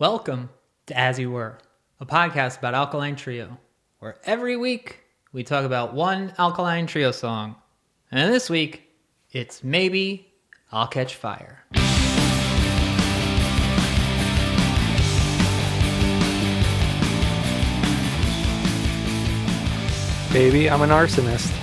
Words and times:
Welcome 0.00 0.48
to 0.86 0.98
As 0.98 1.18
You 1.18 1.30
Were, 1.30 1.58
a 2.00 2.06
podcast 2.06 2.56
about 2.56 2.72
Alkaline 2.72 3.16
Trio, 3.16 3.58
where 3.98 4.16
every 4.24 4.56
week 4.56 5.00
we 5.30 5.44
talk 5.44 5.66
about 5.66 5.92
one 5.92 6.32
Alkaline 6.38 6.86
Trio 6.86 7.10
song. 7.10 7.56
And 8.10 8.32
this 8.32 8.48
week, 8.48 8.88
it's 9.30 9.62
Maybe 9.62 10.32
I'll 10.72 10.86
Catch 10.86 11.16
Fire. 11.16 11.66
Baby, 20.32 20.70
I'm 20.70 20.80
an 20.80 20.88
arsonist. 20.88 21.54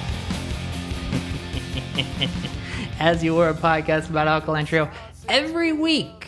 As 3.00 3.24
You 3.24 3.34
Were, 3.34 3.50
a 3.50 3.56
podcast 3.56 4.12
about 4.12 4.28
Alkaline 4.28 4.68
Trio. 4.68 4.92
Every 5.28 5.74
week, 5.74 6.27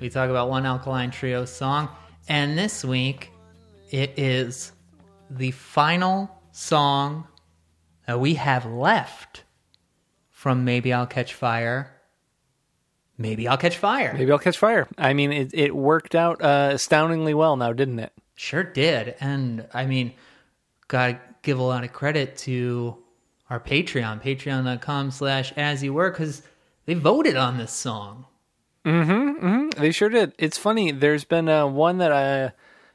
we 0.00 0.08
talk 0.08 0.30
about 0.30 0.48
one 0.48 0.66
Alkaline 0.66 1.10
Trio 1.10 1.44
song. 1.44 1.88
And 2.28 2.56
this 2.56 2.84
week, 2.84 3.30
it 3.90 4.18
is 4.18 4.72
the 5.28 5.50
final 5.50 6.30
song 6.52 7.26
that 8.06 8.18
we 8.18 8.34
have 8.34 8.66
left 8.66 9.44
from 10.30 10.64
Maybe 10.64 10.92
I'll 10.92 11.06
Catch 11.06 11.34
Fire. 11.34 11.92
Maybe 13.18 13.46
I'll 13.46 13.58
Catch 13.58 13.76
Fire. 13.76 14.14
Maybe 14.16 14.32
I'll 14.32 14.38
catch 14.38 14.56
fire. 14.56 14.88
I 14.96 15.12
mean, 15.12 15.32
it, 15.32 15.50
it 15.52 15.76
worked 15.76 16.14
out 16.14 16.42
uh, 16.42 16.70
astoundingly 16.72 17.34
well 17.34 17.56
now, 17.56 17.74
didn't 17.74 17.98
it? 17.98 18.12
Sure 18.34 18.64
did. 18.64 19.14
And 19.20 19.66
I 19.74 19.84
mean, 19.84 20.14
gotta 20.88 21.20
give 21.42 21.58
a 21.58 21.62
lot 21.62 21.84
of 21.84 21.92
credit 21.92 22.38
to 22.38 22.96
our 23.50 23.60
Patreon, 23.60 24.22
patreon.com 24.22 25.10
slash 25.10 25.52
as 25.58 25.82
you 25.82 25.92
were, 25.92 26.10
because 26.10 26.42
they 26.86 26.94
voted 26.94 27.36
on 27.36 27.58
this 27.58 27.72
song. 27.72 28.24
They 28.84 29.90
sure 29.90 30.08
did. 30.08 30.32
It's 30.38 30.58
funny. 30.58 30.90
There's 30.90 31.24
been 31.24 31.48
uh, 31.48 31.66
one 31.66 31.98
that 31.98 32.12
uh, 32.12 32.50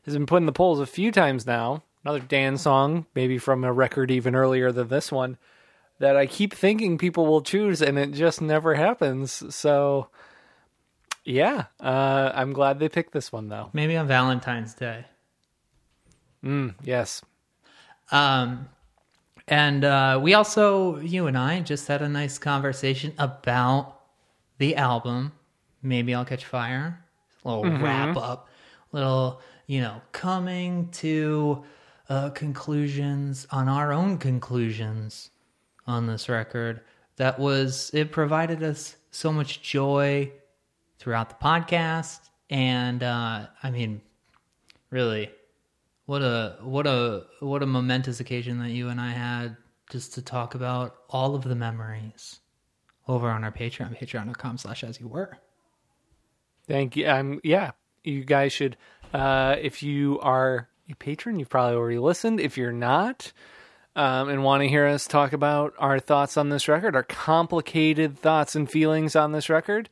has 0.05 0.13
been 0.13 0.25
put 0.25 0.37
in 0.37 0.45
the 0.45 0.51
polls 0.51 0.79
a 0.79 0.85
few 0.85 1.11
times 1.11 1.45
now. 1.45 1.83
Another 2.03 2.19
Dan 2.19 2.57
song, 2.57 3.07
maybe 3.15 3.37
from 3.37 3.63
a 3.63 3.73
record 3.73 4.11
even 4.11 4.35
earlier 4.35 4.71
than 4.71 4.89
this 4.89 5.11
one, 5.11 5.37
that 5.99 6.15
I 6.15 6.27
keep 6.27 6.53
thinking 6.53 6.97
people 6.97 7.25
will 7.25 7.41
choose, 7.41 7.81
and 7.81 7.97
it 7.97 8.11
just 8.11 8.41
never 8.41 8.75
happens. 8.75 9.55
So, 9.55 10.09
yeah, 11.23 11.65
uh, 11.79 12.31
I'm 12.35 12.53
glad 12.53 12.79
they 12.79 12.89
picked 12.89 13.11
this 13.11 13.31
one, 13.31 13.49
though. 13.49 13.71
Maybe 13.73 13.97
on 13.97 14.07
Valentine's 14.07 14.75
Day. 14.75 15.05
Yes. 16.83 17.23
Um, 18.11 18.69
and 19.47 19.83
uh, 19.83 20.19
we 20.21 20.35
also, 20.35 20.99
you 20.99 21.25
and 21.25 21.37
I, 21.37 21.61
just 21.61 21.87
had 21.87 22.03
a 22.03 22.09
nice 22.09 22.37
conversation 22.37 23.13
about 23.17 23.99
the 24.59 24.75
album. 24.75 25.31
Maybe 25.85 26.15
I'll 26.15 26.25
catch 26.25 26.45
fire. 26.45 26.99
A 27.43 27.55
little 27.55 27.77
wrap 27.79 28.17
up, 28.17 28.49
little, 28.91 29.39
you 29.67 29.79
know, 29.81 30.01
coming 30.11 30.89
to 30.93 31.63
uh, 32.09 32.31
conclusions 32.31 33.45
on 33.51 33.67
our 33.67 33.93
own 33.93 34.17
conclusions 34.17 35.29
on 35.85 36.07
this 36.07 36.27
record. 36.27 36.81
That 37.17 37.39
was 37.39 37.91
it. 37.93 38.11
Provided 38.11 38.63
us 38.63 38.95
so 39.11 39.31
much 39.31 39.61
joy 39.61 40.31
throughout 40.97 41.29
the 41.29 41.35
podcast, 41.35 42.19
and 42.49 43.03
uh, 43.03 43.45
I 43.61 43.69
mean, 43.69 44.01
really, 44.89 45.29
what 46.07 46.23
a 46.23 46.57
what 46.61 46.87
a 46.87 47.25
what 47.41 47.61
a 47.61 47.67
momentous 47.67 48.19
occasion 48.19 48.57
that 48.59 48.71
you 48.71 48.89
and 48.89 48.99
I 48.99 49.11
had 49.11 49.55
just 49.91 50.15
to 50.15 50.21
talk 50.23 50.55
about 50.55 50.95
all 51.09 51.35
of 51.35 51.43
the 51.43 51.55
memories 51.55 52.39
over 53.07 53.29
on 53.29 53.43
our 53.43 53.51
Patreon, 53.51 53.99
patreon.com 54.01 54.57
slash 54.57 54.83
as 54.83 54.99
you 54.99 55.07
were. 55.07 55.37
Thank 56.67 56.95
you. 56.95 57.07
Um, 57.07 57.39
yeah, 57.43 57.71
you 58.03 58.23
guys 58.23 58.53
should. 58.53 58.77
Uh, 59.13 59.55
if 59.61 59.83
you 59.83 60.19
are 60.21 60.67
a 60.89 60.95
patron, 60.95 61.39
you've 61.39 61.49
probably 61.49 61.77
already 61.77 61.99
listened. 61.99 62.39
If 62.39 62.57
you're 62.57 62.71
not, 62.71 63.31
um, 63.95 64.29
and 64.29 64.43
want 64.43 64.61
to 64.61 64.67
hear 64.67 64.87
us 64.87 65.07
talk 65.07 65.33
about 65.33 65.73
our 65.77 65.99
thoughts 65.99 66.37
on 66.37 66.49
this 66.49 66.67
record, 66.67 66.95
our 66.95 67.03
complicated 67.03 68.17
thoughts 68.17 68.55
and 68.55 68.69
feelings 68.69 69.15
on 69.15 69.31
this 69.31 69.49
record, 69.49 69.89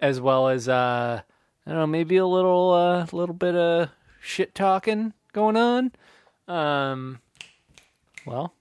as 0.00 0.20
well 0.20 0.48
as 0.48 0.68
uh, 0.68 1.22
I 1.66 1.70
don't 1.70 1.78
know, 1.80 1.86
maybe 1.86 2.16
a 2.16 2.26
little, 2.26 2.72
uh, 2.72 3.06
little 3.12 3.34
bit 3.34 3.54
of 3.54 3.90
shit 4.20 4.54
talking 4.54 5.12
going 5.32 5.56
on. 5.56 5.92
Um, 6.48 7.20
well, 8.24 8.54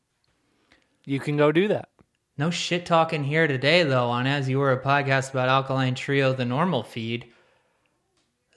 you 1.04 1.20
can 1.20 1.38
go 1.38 1.52
do 1.52 1.68
that. 1.68 1.90
No 2.38 2.50
shit 2.50 2.86
talking 2.86 3.24
here 3.24 3.48
today 3.48 3.84
though 3.84 4.10
on 4.10 4.28
As 4.28 4.50
You 4.50 4.60
Were 4.60 4.72
a 4.72 4.84
podcast 4.84 5.32
about 5.32 5.50
Alkaline 5.50 5.96
Trio, 5.96 6.34
the 6.34 6.46
normal 6.46 6.84
feed. 6.84 7.32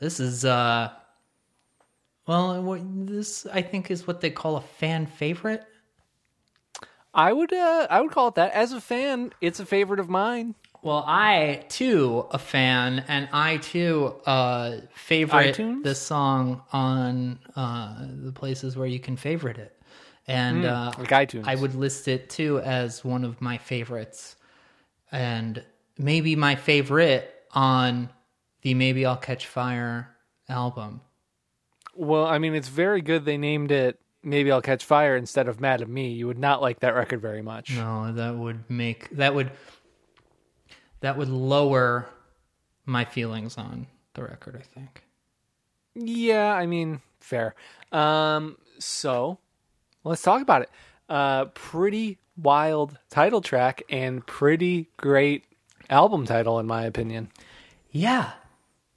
This 0.00 0.20
is 0.20 0.44
uh 0.44 0.90
well 2.26 2.78
this 3.06 3.46
I 3.46 3.62
think 3.62 3.90
is 3.90 4.06
what 4.06 4.20
they 4.20 4.30
call 4.30 4.56
a 4.56 4.60
fan 4.60 5.06
favorite. 5.06 5.64
I 7.14 7.32
would, 7.32 7.52
uh, 7.52 7.86
I 7.90 8.00
would 8.00 8.12
call 8.12 8.28
it 8.28 8.34
that. 8.36 8.52
As 8.52 8.72
a 8.72 8.80
fan, 8.80 9.32
it's 9.40 9.58
a 9.60 9.66
favorite 9.66 9.98
of 9.98 10.08
mine. 10.08 10.54
Well, 10.82 11.02
I 11.06 11.64
too 11.68 12.26
a 12.30 12.38
fan, 12.38 13.04
and 13.08 13.28
I 13.32 13.56
too 13.56 14.14
uh, 14.24 14.82
favorite 14.94 15.56
iTunes? 15.56 15.82
this 15.82 16.00
song 16.00 16.62
on 16.72 17.40
uh, 17.56 18.06
the 18.22 18.30
places 18.30 18.76
where 18.76 18.86
you 18.86 19.00
can 19.00 19.16
favorite 19.16 19.58
it, 19.58 19.76
and 20.28 20.64
uh, 20.64 20.92
like 20.96 21.08
iTunes. 21.08 21.44
I 21.46 21.56
would 21.56 21.74
list 21.74 22.06
it 22.06 22.30
too 22.30 22.60
as 22.60 23.04
one 23.04 23.24
of 23.24 23.40
my 23.40 23.58
favorites, 23.58 24.36
and 25.10 25.64
maybe 25.98 26.36
my 26.36 26.54
favorite 26.54 27.34
on 27.52 28.08
the 28.62 28.74
Maybe 28.74 29.04
I'll 29.06 29.16
Catch 29.16 29.46
Fire 29.46 30.16
album. 30.48 31.00
Well, 31.94 32.26
I 32.26 32.38
mean, 32.38 32.54
it's 32.54 32.68
very 32.68 33.00
good 33.00 33.24
they 33.24 33.38
named 33.38 33.70
it 33.72 33.98
Maybe 34.22 34.50
I'll 34.50 34.62
Catch 34.62 34.84
Fire 34.84 35.16
instead 35.16 35.48
of 35.48 35.60
Madam 35.60 35.92
Me. 35.92 36.08
You 36.10 36.26
would 36.26 36.38
not 36.38 36.60
like 36.60 36.80
that 36.80 36.94
record 36.94 37.20
very 37.20 37.42
much. 37.42 37.76
No, 37.76 38.12
that 38.12 38.34
would 38.34 38.68
make 38.68 39.08
that 39.10 39.34
would 39.34 39.50
that 41.00 41.16
would 41.16 41.28
lower 41.28 42.08
my 42.84 43.04
feelings 43.04 43.56
on 43.56 43.86
the 44.14 44.22
record. 44.22 44.56
I 44.56 44.78
think. 44.78 45.04
Yeah, 45.94 46.52
I 46.52 46.66
mean, 46.66 47.00
fair. 47.20 47.54
Um, 47.92 48.58
so 48.78 49.38
let's 50.04 50.22
talk 50.22 50.42
about 50.42 50.62
it. 50.62 50.70
Uh, 51.08 51.46
pretty 51.46 52.18
wild 52.36 52.98
title 53.10 53.40
track 53.40 53.82
and 53.88 54.26
pretty 54.26 54.90
great 54.96 55.44
album 55.88 56.26
title, 56.26 56.58
in 56.58 56.66
my 56.66 56.84
opinion. 56.84 57.30
Yeah, 57.90 58.32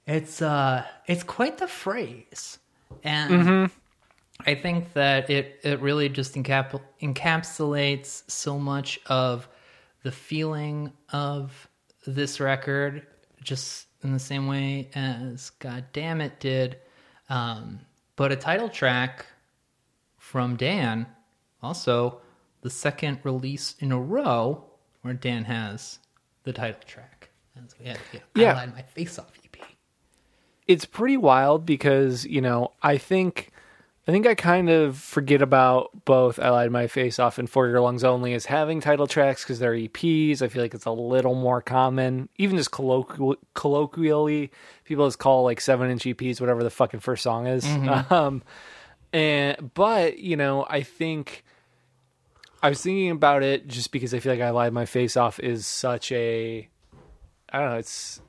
it's 0.06 0.42
uh, 0.42 0.84
it's 1.06 1.22
quite 1.22 1.58
the 1.58 1.68
phrase, 1.68 2.58
and 3.04 3.70
I 4.46 4.54
think 4.54 4.92
that 4.94 5.30
it 5.30 5.60
it 5.62 5.80
really 5.80 6.08
just 6.08 6.34
encap- 6.34 6.80
encapsulates 7.00 8.28
so 8.30 8.58
much 8.58 9.00
of 9.06 9.48
the 10.02 10.12
feeling 10.12 10.92
of 11.12 11.68
this 12.06 12.40
record, 12.40 13.06
just 13.42 13.86
in 14.02 14.12
the 14.12 14.18
same 14.18 14.46
way 14.48 14.88
as 14.94 15.50
God 15.50 15.84
damn 15.92 16.20
it 16.20 16.40
did. 16.40 16.78
Um, 17.28 17.80
but 18.16 18.32
a 18.32 18.36
title 18.36 18.68
track 18.68 19.26
from 20.18 20.56
Dan, 20.56 21.06
also 21.62 22.20
the 22.62 22.70
second 22.70 23.18
release 23.22 23.76
in 23.78 23.92
a 23.92 24.00
row 24.00 24.64
where 25.02 25.14
Dan 25.14 25.44
has 25.44 25.98
the 26.42 26.52
title 26.52 26.80
track. 26.86 27.30
As 27.56 27.74
we 27.78 27.86
had, 27.86 27.98
you 28.12 28.18
know, 28.18 28.24
Yeah. 28.42 28.52
I 28.52 28.54
lied 28.56 28.74
my 28.74 28.82
face 28.82 29.18
off. 29.18 29.30
It's 30.66 30.84
pretty 30.84 31.16
wild 31.16 31.66
because 31.66 32.24
you 32.24 32.40
know 32.40 32.72
I 32.82 32.98
think 32.98 33.50
I 34.06 34.10
think 34.10 34.26
I 34.26 34.34
kind 34.34 34.68
of 34.68 34.98
forget 34.98 35.42
about 35.42 35.90
both 36.04 36.40
I 36.40 36.50
lied 36.50 36.72
my 36.72 36.88
face 36.88 37.20
off 37.20 37.38
and 37.38 37.48
For 37.48 37.68
Your 37.68 37.80
Lungs 37.80 38.02
Only 38.02 38.34
as 38.34 38.46
having 38.46 38.80
title 38.80 39.06
tracks 39.06 39.44
because 39.44 39.60
they're 39.60 39.74
EPs. 39.74 40.42
I 40.42 40.48
feel 40.48 40.60
like 40.60 40.74
it's 40.74 40.86
a 40.86 40.90
little 40.90 41.36
more 41.36 41.62
common, 41.62 42.28
even 42.36 42.56
just 42.56 42.72
colloquial, 42.72 43.36
colloquially, 43.54 44.50
people 44.84 45.06
just 45.06 45.20
call 45.20 45.44
like 45.44 45.60
seven 45.60 45.90
inch 45.90 46.02
EPs 46.02 46.40
whatever 46.40 46.64
the 46.64 46.70
fucking 46.70 47.00
first 47.00 47.22
song 47.22 47.46
is. 47.46 47.66
Um, 48.10 48.42
and 49.12 49.72
but 49.74 50.18
you 50.18 50.36
know 50.36 50.66
I 50.68 50.82
think 50.82 51.44
I 52.62 52.68
was 52.68 52.82
thinking 52.82 53.10
about 53.10 53.42
it 53.42 53.68
just 53.68 53.92
because 53.92 54.14
I 54.14 54.18
feel 54.18 54.32
like 54.32 54.40
I 54.40 54.50
lied 54.50 54.72
my 54.72 54.86
face 54.86 55.16
off 55.16 55.38
is 55.38 55.66
such 55.66 56.10
a 56.12 56.68
I 57.50 57.60
don't 57.60 57.70
know 57.70 57.76
it's 57.76 58.20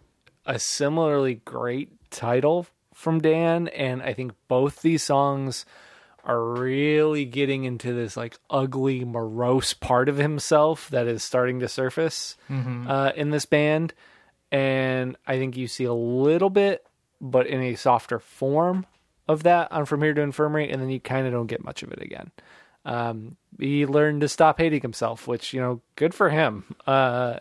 a 0.45 0.59
similarly 0.59 1.35
great 1.45 1.89
title 2.13 2.67
from 2.93 3.19
Dan, 3.19 3.67
and 3.69 4.01
I 4.01 4.13
think 4.13 4.33
both 4.47 4.81
these 4.81 5.03
songs 5.03 5.65
are 6.23 6.41
really 6.41 7.25
getting 7.25 7.65
into 7.65 7.93
this 7.93 8.15
like 8.15 8.37
ugly, 8.49 9.03
morose 9.03 9.73
part 9.73 10.07
of 10.07 10.17
himself 10.17 10.89
that 10.89 11.07
is 11.07 11.21
starting 11.23 11.59
to 11.59 11.67
surface 11.67 12.37
uh, 12.87 13.11
in 13.15 13.29
this 13.31 13.45
band. 13.45 13.93
And 14.51 15.17
I 15.27 15.37
think 15.37 15.57
you 15.57 15.67
see 15.67 15.83
a 15.83 15.93
little 15.93 16.49
bit, 16.49 16.85
but 17.19 17.47
in 17.47 17.61
a 17.61 17.75
softer 17.75 18.19
form 18.19 18.85
of 19.27 19.43
that 19.43 19.71
on 19.71 19.85
From 19.85 20.01
Here 20.01 20.13
to 20.13 20.21
Infirmary, 20.21 20.69
and 20.69 20.81
then 20.81 20.89
you 20.89 20.99
kind 20.99 21.25
of 21.25 21.33
don't 21.33 21.47
get 21.47 21.63
much 21.63 21.83
of 21.83 21.91
it 21.91 22.01
again. 22.01 22.31
Um, 22.85 23.37
he 23.59 23.85
learned 23.85 24.21
to 24.21 24.27
stop 24.29 24.59
hating 24.59 24.81
himself, 24.81 25.27
which 25.27 25.53
you 25.53 25.59
know, 25.59 25.81
good 25.95 26.13
for 26.13 26.29
him. 26.29 26.75
Uh, 26.85 27.39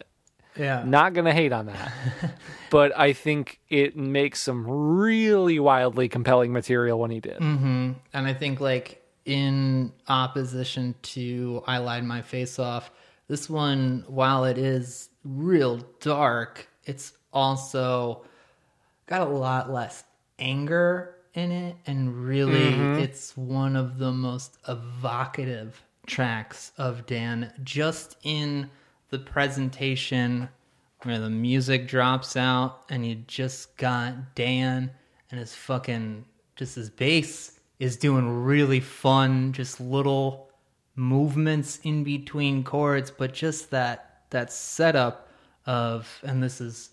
Yeah. 0.57 0.85
Not 0.85 1.15
gonna 1.15 1.33
hate 1.33 1.53
on 1.53 1.67
that. 1.67 1.93
but 2.71 2.97
I 2.99 3.13
think 3.13 3.61
it 3.69 3.97
makes 3.97 4.43
some 4.43 4.67
really 4.67 5.59
wildly 5.59 6.09
compelling 6.09 6.53
material 6.53 6.99
when 6.99 7.11
he 7.11 7.21
did. 7.21 7.39
Mm-hmm. 7.39 7.93
And 8.13 8.27
I 8.27 8.35
think 8.35 8.61
like 8.61 9.03
in 9.25 9.93
opposition 10.09 10.95
to 11.03 11.63
I 11.67 11.79
lied 11.79 12.05
my 12.05 12.23
face 12.23 12.59
off, 12.59 12.91
this 13.29 13.49
one, 13.49 14.05
while 14.09 14.45
it 14.45 14.59
is 14.59 15.09
real 15.25 15.79
dark, 16.01 16.69
it's 16.85 17.13
also 17.33 18.25
got 19.07 19.23
a 19.23 19.31
lot 19.31 19.71
less 19.71 20.05
anger 20.39 21.17
in 21.35 21.51
it 21.51 21.77
and 21.87 22.27
really 22.27 22.73
mm-hmm. 22.73 22.99
it's 22.99 23.37
one 23.37 23.77
of 23.77 23.99
the 23.99 24.13
most 24.13 24.59
evocative 24.69 25.83
tracks 26.07 26.73
of 26.77 27.07
Dan 27.07 27.53
just 27.63 28.17
in 28.23 28.69
the 29.13 29.19
presentation 29.19 30.49
where 31.03 31.19
the 31.19 31.29
music 31.29 31.87
drops 31.87 32.35
out 32.35 32.81
and 32.89 33.07
you 33.07 33.15
just 33.15 33.77
got 33.77 34.35
Dan 34.35 34.91
and 35.31 35.39
his 35.39 35.55
fucking 35.55 36.25
just 36.57 36.77
his 36.77 36.89
bass 36.89 37.61
is 37.79 37.97
doing 37.97 38.27
really 38.43 38.81
fun 38.81 39.53
just 39.53 39.81
little 39.83 40.51
movements 40.97 41.79
in 41.85 42.03
between 42.03 42.65
chords 42.65 43.11
but 43.11 43.35
just 43.35 43.71
that 43.71 44.23
that 44.31 44.51
setup 44.51 45.29
of 45.67 46.09
and 46.23 46.43
this 46.43 46.63
is 46.63 46.91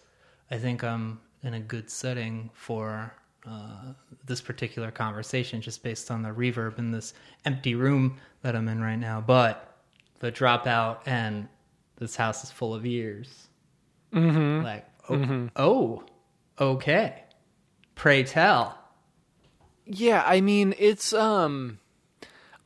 I 0.51 0.57
think 0.57 0.83
I'm 0.83 1.21
in 1.43 1.53
a 1.53 1.59
good 1.61 1.89
setting 1.89 2.49
for 2.53 3.13
uh, 3.47 3.93
this 4.25 4.41
particular 4.41 4.91
conversation 4.91 5.61
just 5.61 5.83
based 5.83 6.11
on 6.11 6.21
the 6.21 6.29
reverb 6.29 6.79
in 6.79 6.91
this 6.91 7.13
empty 7.45 7.75
room 7.75 8.17
that 8.41 8.57
I'm 8.57 8.67
in 8.67 8.81
right 8.81 8.99
now 8.99 9.21
but 9.21 9.77
the 10.19 10.33
dropout 10.33 10.97
and 11.05 11.47
this 11.99 12.15
house 12.15 12.43
is 12.43 12.51
full 12.51 12.73
of 12.73 12.85
ears 12.85 13.47
Mm-hmm. 14.13 14.63
like 14.65 14.85
oh, 15.07 15.49
oh 15.55 16.03
okay. 16.59 17.23
Pray 17.93 18.23
tell. 18.23 18.77
Yeah, 19.85 20.23
I 20.25 20.41
mean, 20.41 20.73
it's 20.79 21.13
um 21.13 21.79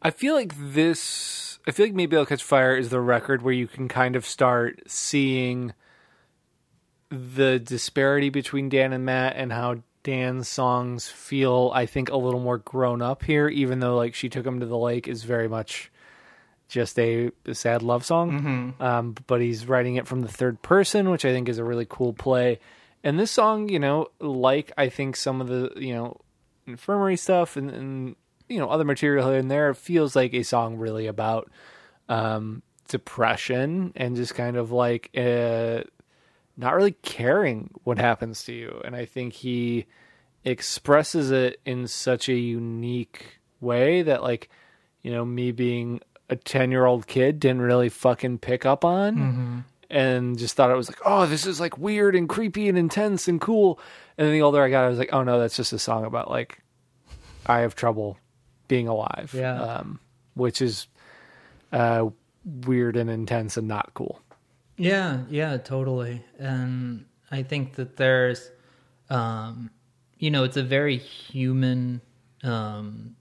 I 0.01 0.12
feel 0.12 0.35
like 0.35 0.53
this 0.57 1.59
I 1.68 1.71
feel 1.71 1.85
like 1.88 1.95
maybe 1.95 2.15
I'll 2.15 2.25
catch 2.25 2.44
fire 2.44 2.75
is 2.77 2.89
the 2.89 3.01
record 3.01 3.41
where 3.41 3.53
you 3.53 3.68
can 3.68 3.88
kind 3.88 4.15
of 4.15 4.25
start 4.25 4.83
seeing 4.88 5.74
the 7.09 7.59
disparity 7.59 8.30
between 8.30 8.69
Dan 8.69 8.94
and 8.94 9.06
Matt 9.06 9.35
and 9.35 9.51
how 9.51 9.83
Dan's 10.03 10.47
songs 10.47 11.07
feel 11.07 11.71
I 11.74 11.85
think 11.85 12.09
a 12.09 12.18
little 12.18 12.39
more 12.39 12.57
grown 12.57 13.01
up 13.01 13.24
here 13.24 13.47
even 13.47 13.80
though 13.80 13.95
like 13.95 14.15
she 14.15 14.30
took 14.30 14.45
him 14.45 14.59
to 14.59 14.65
the 14.65 14.77
lake 14.77 15.07
is 15.07 15.24
very 15.24 15.47
much 15.47 15.91
just 16.68 16.98
a, 17.00 17.31
sad 17.51 17.81
love 17.83 18.06
song. 18.06 18.74
Um, 18.80 19.15
but 19.27 19.42
he's 19.42 19.68
writing 19.68 19.95
it 19.95 20.07
from 20.07 20.21
the 20.21 20.27
third 20.27 20.62
person, 20.62 21.10
which 21.10 21.25
I 21.25 21.31
think 21.31 21.50
is 21.50 21.57
a 21.57 21.63
really 21.63 21.86
cool 21.88 22.13
play. 22.13 22.60
And 23.04 23.19
this 23.19 23.31
song, 23.31 23.69
you 23.69 23.80
know, 23.80 24.07
like 24.19 24.71
I 24.77 24.89
think 24.89 25.15
some 25.15 25.42
of 25.42 25.48
the, 25.48 25.71
you 25.75 25.94
know, 25.94 26.19
infirmary 26.65 27.18
stuff 27.18 27.57
and, 27.57 27.69
and 27.69 28.15
you 28.48 28.60
know, 28.60 28.69
other 28.69 28.86
material 28.86 29.30
here 29.30 29.39
and 29.39 29.51
there 29.51 29.74
feels 29.74 30.15
like 30.15 30.33
a 30.33 30.44
song 30.44 30.77
really 30.77 31.07
about 31.07 31.51
um, 32.10 32.62
depression 32.88 33.92
and 33.95 34.16
just 34.16 34.36
kind 34.36 34.57
of 34.57 34.71
like 34.71 35.09
uh, 35.18 35.81
not 36.57 36.75
really 36.75 36.92
caring 37.01 37.71
what 37.83 37.98
happens 37.98 38.44
to 38.44 38.54
you. 38.54 38.81
And 38.86 38.95
I 38.95 39.06
think 39.06 39.33
he 39.33 39.86
expresses 40.45 41.31
it 41.31 41.59
in 41.66 41.88
such 41.88 42.30
a 42.30 42.36
unique 42.36 43.39
way 43.59 44.01
that, 44.01 44.21
like, 44.21 44.50
you 45.01 45.12
know, 45.12 45.25
me 45.25 45.51
being 45.51 46.01
a 46.33 46.35
10 46.35 46.71
year 46.71 46.85
old 46.85 47.07
kid 47.07 47.39
didn't 47.39 47.62
really 47.62 47.89
fucking 47.89 48.39
pick 48.39 48.65
up 48.65 48.83
on 48.83 49.63
and 49.89 50.38
just 50.38 50.56
thought 50.56 50.71
it 50.71 50.75
was 50.75 50.89
like, 50.89 51.00
oh, 51.06 51.25
this 51.25 51.45
is 51.45 51.59
like 51.59 51.77
weird 51.77 52.15
and 52.15 52.27
creepy 52.27 52.68
and 52.68 52.77
intense 52.77 53.27
and 53.27 53.39
cool. 53.39 53.80
And 54.18 54.25
then 54.25 54.33
the 54.33 54.41
older 54.41 54.62
I 54.62 54.69
got, 54.69 54.85
I 54.85 54.89
was 54.89 55.00
like, 55.00 55.13
oh 55.13 55.24
no, 55.24 55.39
that's 55.39 55.56
just 55.56 55.71
a 55.71 55.80
song 55.80 56.03
about 56.03 56.30
like, 56.30 56.59
I 57.45 57.59
have 57.59 57.75
trouble 57.75 58.18
being 58.68 58.88
alive. 58.88 59.33
Yeah. 59.38 59.62
Um, 59.62 60.00
which 60.33 60.62
is 60.62 60.88
uh, 61.71 62.09
weird 62.44 62.97
and 62.97 63.09
intense 63.09 63.56
and 63.57 63.68
not 63.68 63.94
cool. 63.94 64.19
Yeah, 64.77 65.21
yeah, 65.30 65.57
totally. 65.57 66.24
And 66.39 67.06
I 67.30 67.44
think 67.44 67.75
that 67.75 67.97
there's, 67.97 68.50
um, 69.09 69.69
you 70.18 70.31
know, 70.31 70.44
it's 70.44 70.57
a 70.57 70.63
very 70.63 70.97
human 70.97 72.01
um, 72.44 73.15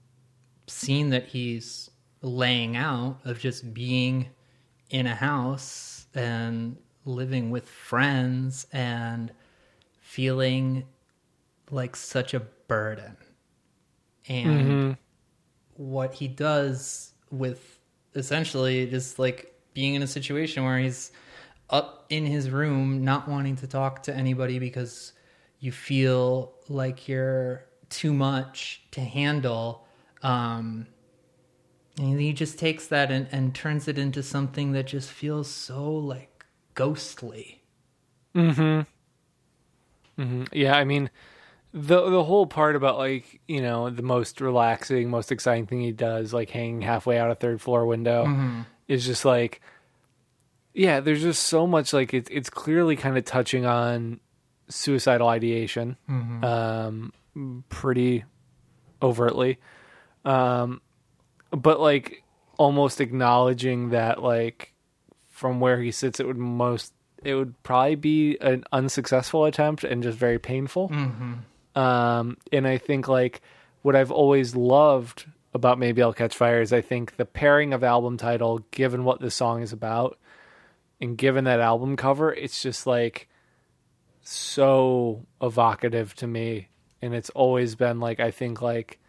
scene 0.67 1.11
that 1.11 1.27
he's 1.27 1.91
laying 2.23 2.75
out 2.75 3.19
of 3.25 3.37
just 3.37 3.73
being 3.73 4.29
in 4.89 5.05
a 5.05 5.13
house 5.13 6.07
and 6.15 6.77
living 7.05 7.51
with 7.51 7.69
friends 7.69 8.65
and 8.71 9.31
feeling 9.99 10.85
like 11.69 11.95
such 11.95 12.33
a 12.33 12.39
burden. 12.39 13.17
And 14.27 14.97
what 15.75 16.13
he 16.13 16.27
does 16.27 17.13
with 17.29 17.79
essentially 18.15 18.85
just 18.87 19.19
like 19.19 19.53
being 19.73 19.95
in 19.95 20.03
a 20.03 20.07
situation 20.07 20.63
where 20.63 20.79
he's 20.79 21.11
up 21.69 22.05
in 22.09 22.25
his 22.25 22.49
room 22.49 23.03
not 23.03 23.27
wanting 23.27 23.55
to 23.57 23.67
talk 23.67 24.03
to 24.03 24.15
anybody 24.15 24.59
because 24.59 25.13
you 25.59 25.71
feel 25.71 26.53
like 26.69 27.07
you're 27.07 27.65
too 27.89 28.13
much 28.13 28.83
to 28.91 29.01
handle 29.01 29.87
um 30.21 30.85
and 31.97 32.19
he 32.19 32.33
just 32.33 32.57
takes 32.57 32.87
that 32.87 33.11
and, 33.11 33.27
and 33.31 33.53
turns 33.53 33.87
it 33.87 33.97
into 33.97 34.23
something 34.23 34.71
that 34.73 34.87
just 34.87 35.09
feels 35.09 35.49
so 35.49 35.91
like 35.91 36.45
ghostly. 36.73 37.61
Mm 38.35 38.85
hmm. 40.17 40.43
Yeah, 40.51 40.75
I 40.75 40.83
mean, 40.83 41.09
the 41.73 42.09
the 42.09 42.23
whole 42.23 42.45
part 42.45 42.75
about 42.75 42.97
like 42.97 43.41
you 43.47 43.61
know 43.61 43.89
the 43.89 44.01
most 44.03 44.41
relaxing, 44.41 45.09
most 45.09 45.31
exciting 45.31 45.65
thing 45.65 45.81
he 45.81 45.91
does, 45.91 46.33
like 46.33 46.49
hanging 46.49 46.81
halfway 46.81 47.17
out 47.17 47.31
a 47.31 47.35
third 47.35 47.61
floor 47.61 47.85
window, 47.85 48.25
is 48.87 49.05
just 49.05 49.25
like, 49.25 49.61
yeah, 50.73 50.99
there's 50.99 51.21
just 51.21 51.43
so 51.43 51.65
much 51.67 51.93
like 51.93 52.13
it's 52.13 52.29
it's 52.31 52.49
clearly 52.49 52.95
kind 52.95 53.17
of 53.17 53.25
touching 53.25 53.65
on 53.65 54.19
suicidal 54.69 55.27
ideation, 55.27 55.97
um, 56.43 57.13
pretty 57.69 58.23
overtly, 59.01 59.59
um, 60.25 60.81
but 61.55 61.79
like 61.79 62.23
almost 62.57 62.99
acknowledging 63.01 63.89
that 63.89 64.21
like 64.21 64.73
from 65.29 65.59
where 65.59 65.81
he 65.81 65.91
sits, 65.91 66.19
it 66.19 66.27
would 66.27 66.37
most 66.37 66.93
it 67.23 67.35
would 67.35 67.61
probably 67.63 67.95
be 67.95 68.37
an 68.41 68.65
unsuccessful 68.71 69.45
attempt 69.45 69.83
and 69.83 70.03
just 70.03 70.17
very 70.17 70.39
painful. 70.39 70.89
Um, 71.75 72.37
and 72.51 72.67
I 72.67 72.77
think 72.77 73.07
like 73.07 73.41
what 73.81 73.95
I've 73.95 74.11
always 74.11 74.55
loved 74.55 75.25
about 75.53 75.79
Maybe 75.79 76.01
I'll 76.01 76.13
Catch 76.13 76.35
Fire 76.35 76.61
is 76.61 76.73
I 76.73 76.81
think 76.81 77.15
the 77.15 77.25
pairing 77.25 77.73
of 77.73 77.83
album 77.83 78.17
title, 78.17 78.59
given 78.71 79.03
what 79.03 79.19
the 79.19 79.31
song 79.31 79.61
is 79.61 79.71
about, 79.71 80.17
and 80.99 81.17
given 81.17 81.43
that 81.45 81.59
album 81.59 81.95
cover, 81.95 82.33
it's 82.33 82.61
just 82.61 82.87
like 82.87 83.27
so 84.21 85.25
evocative 85.41 86.15
to 86.15 86.27
me. 86.27 86.69
And 87.01 87.13
it's 87.13 87.29
always 87.31 87.75
been 87.75 87.99
like 87.99 88.19
I 88.19 88.31
think 88.31 88.61
like 88.61 88.99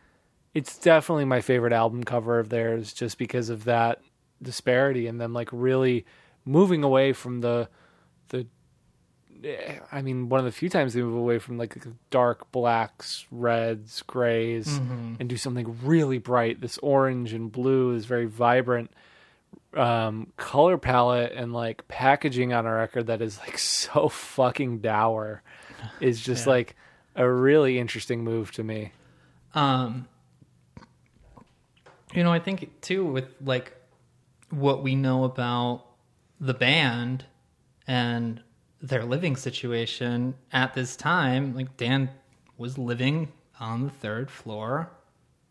it's 0.55 0.79
definitely 0.79 1.25
my 1.25 1.41
favorite 1.41 1.73
album 1.73 2.05
cover 2.05 2.39
of 2.39 2.49
theirs 2.49 2.93
just 2.93 3.19
because 3.19 3.49
of 3.51 3.65
that 3.65 4.01
disparity 4.43 5.07
and 5.07 5.21
them 5.21 5.33
like 5.33 5.49
really 5.53 6.05
moving 6.45 6.83
away 6.85 7.13
from 7.13 7.41
the 7.41 7.69
the 8.29 8.47
eh, 9.45 9.79
I 9.93 10.03
mean 10.03 10.29
one 10.29 10.39
of 10.41 10.45
the 10.47 10.53
few 10.53 10.69
times 10.69 10.95
they 10.95 11.03
move 11.03 11.17
away 11.17 11.39
from 11.39 11.59
like 11.59 11.77
dark 12.11 12.51
blacks, 12.53 13.27
reds, 13.31 14.03
grays 14.03 14.69
and 15.19 15.29
do 15.29 15.37
something 15.37 15.77
really 15.83 16.19
bright. 16.19 16.61
This 16.61 16.79
orange 16.79 17.33
and 17.33 17.51
blue 17.51 17.95
is 17.95 18.07
very 18.07 18.27
vibrant 18.27 18.91
um 19.73 20.33
color 20.37 20.79
palette 20.79 21.33
and 21.33 21.53
like 21.53 21.87
packaging 21.89 22.53
on 22.53 22.65
a 22.67 22.73
record 22.73 23.09
that 23.09 23.21
is 23.21 23.39
like 23.41 23.59
so 23.83 24.09
fucking 24.09 24.79
dour 24.79 25.43
is 26.01 26.21
just 26.21 26.47
Yeah. 26.47 26.53
like 26.53 26.77
a 27.17 27.29
really 27.29 27.79
interesting 27.79 28.23
move 28.25 28.51
to 28.53 28.63
me. 28.65 28.93
Um, 29.55 30.09
you 32.15 32.23
know, 32.25 32.33
I 32.33 32.39
think 32.39 32.81
too 32.81 33.05
with 33.05 33.29
like 33.41 33.73
what 34.51 34.83
we 34.83 34.95
know 34.95 35.25
about 35.25 35.85
the 36.41 36.55
band 36.55 37.25
and 37.87 38.43
their 38.81 39.05
living 39.05 39.37
situation 39.37 40.35
at 40.53 40.75
this 40.75 40.97
time, 40.97 41.55
like 41.55 41.77
Dan 41.77 42.11
was 42.57 42.79
living 42.79 43.33
on 43.59 43.85
the 43.85 43.91
third 43.91 44.31
floor 44.31 44.91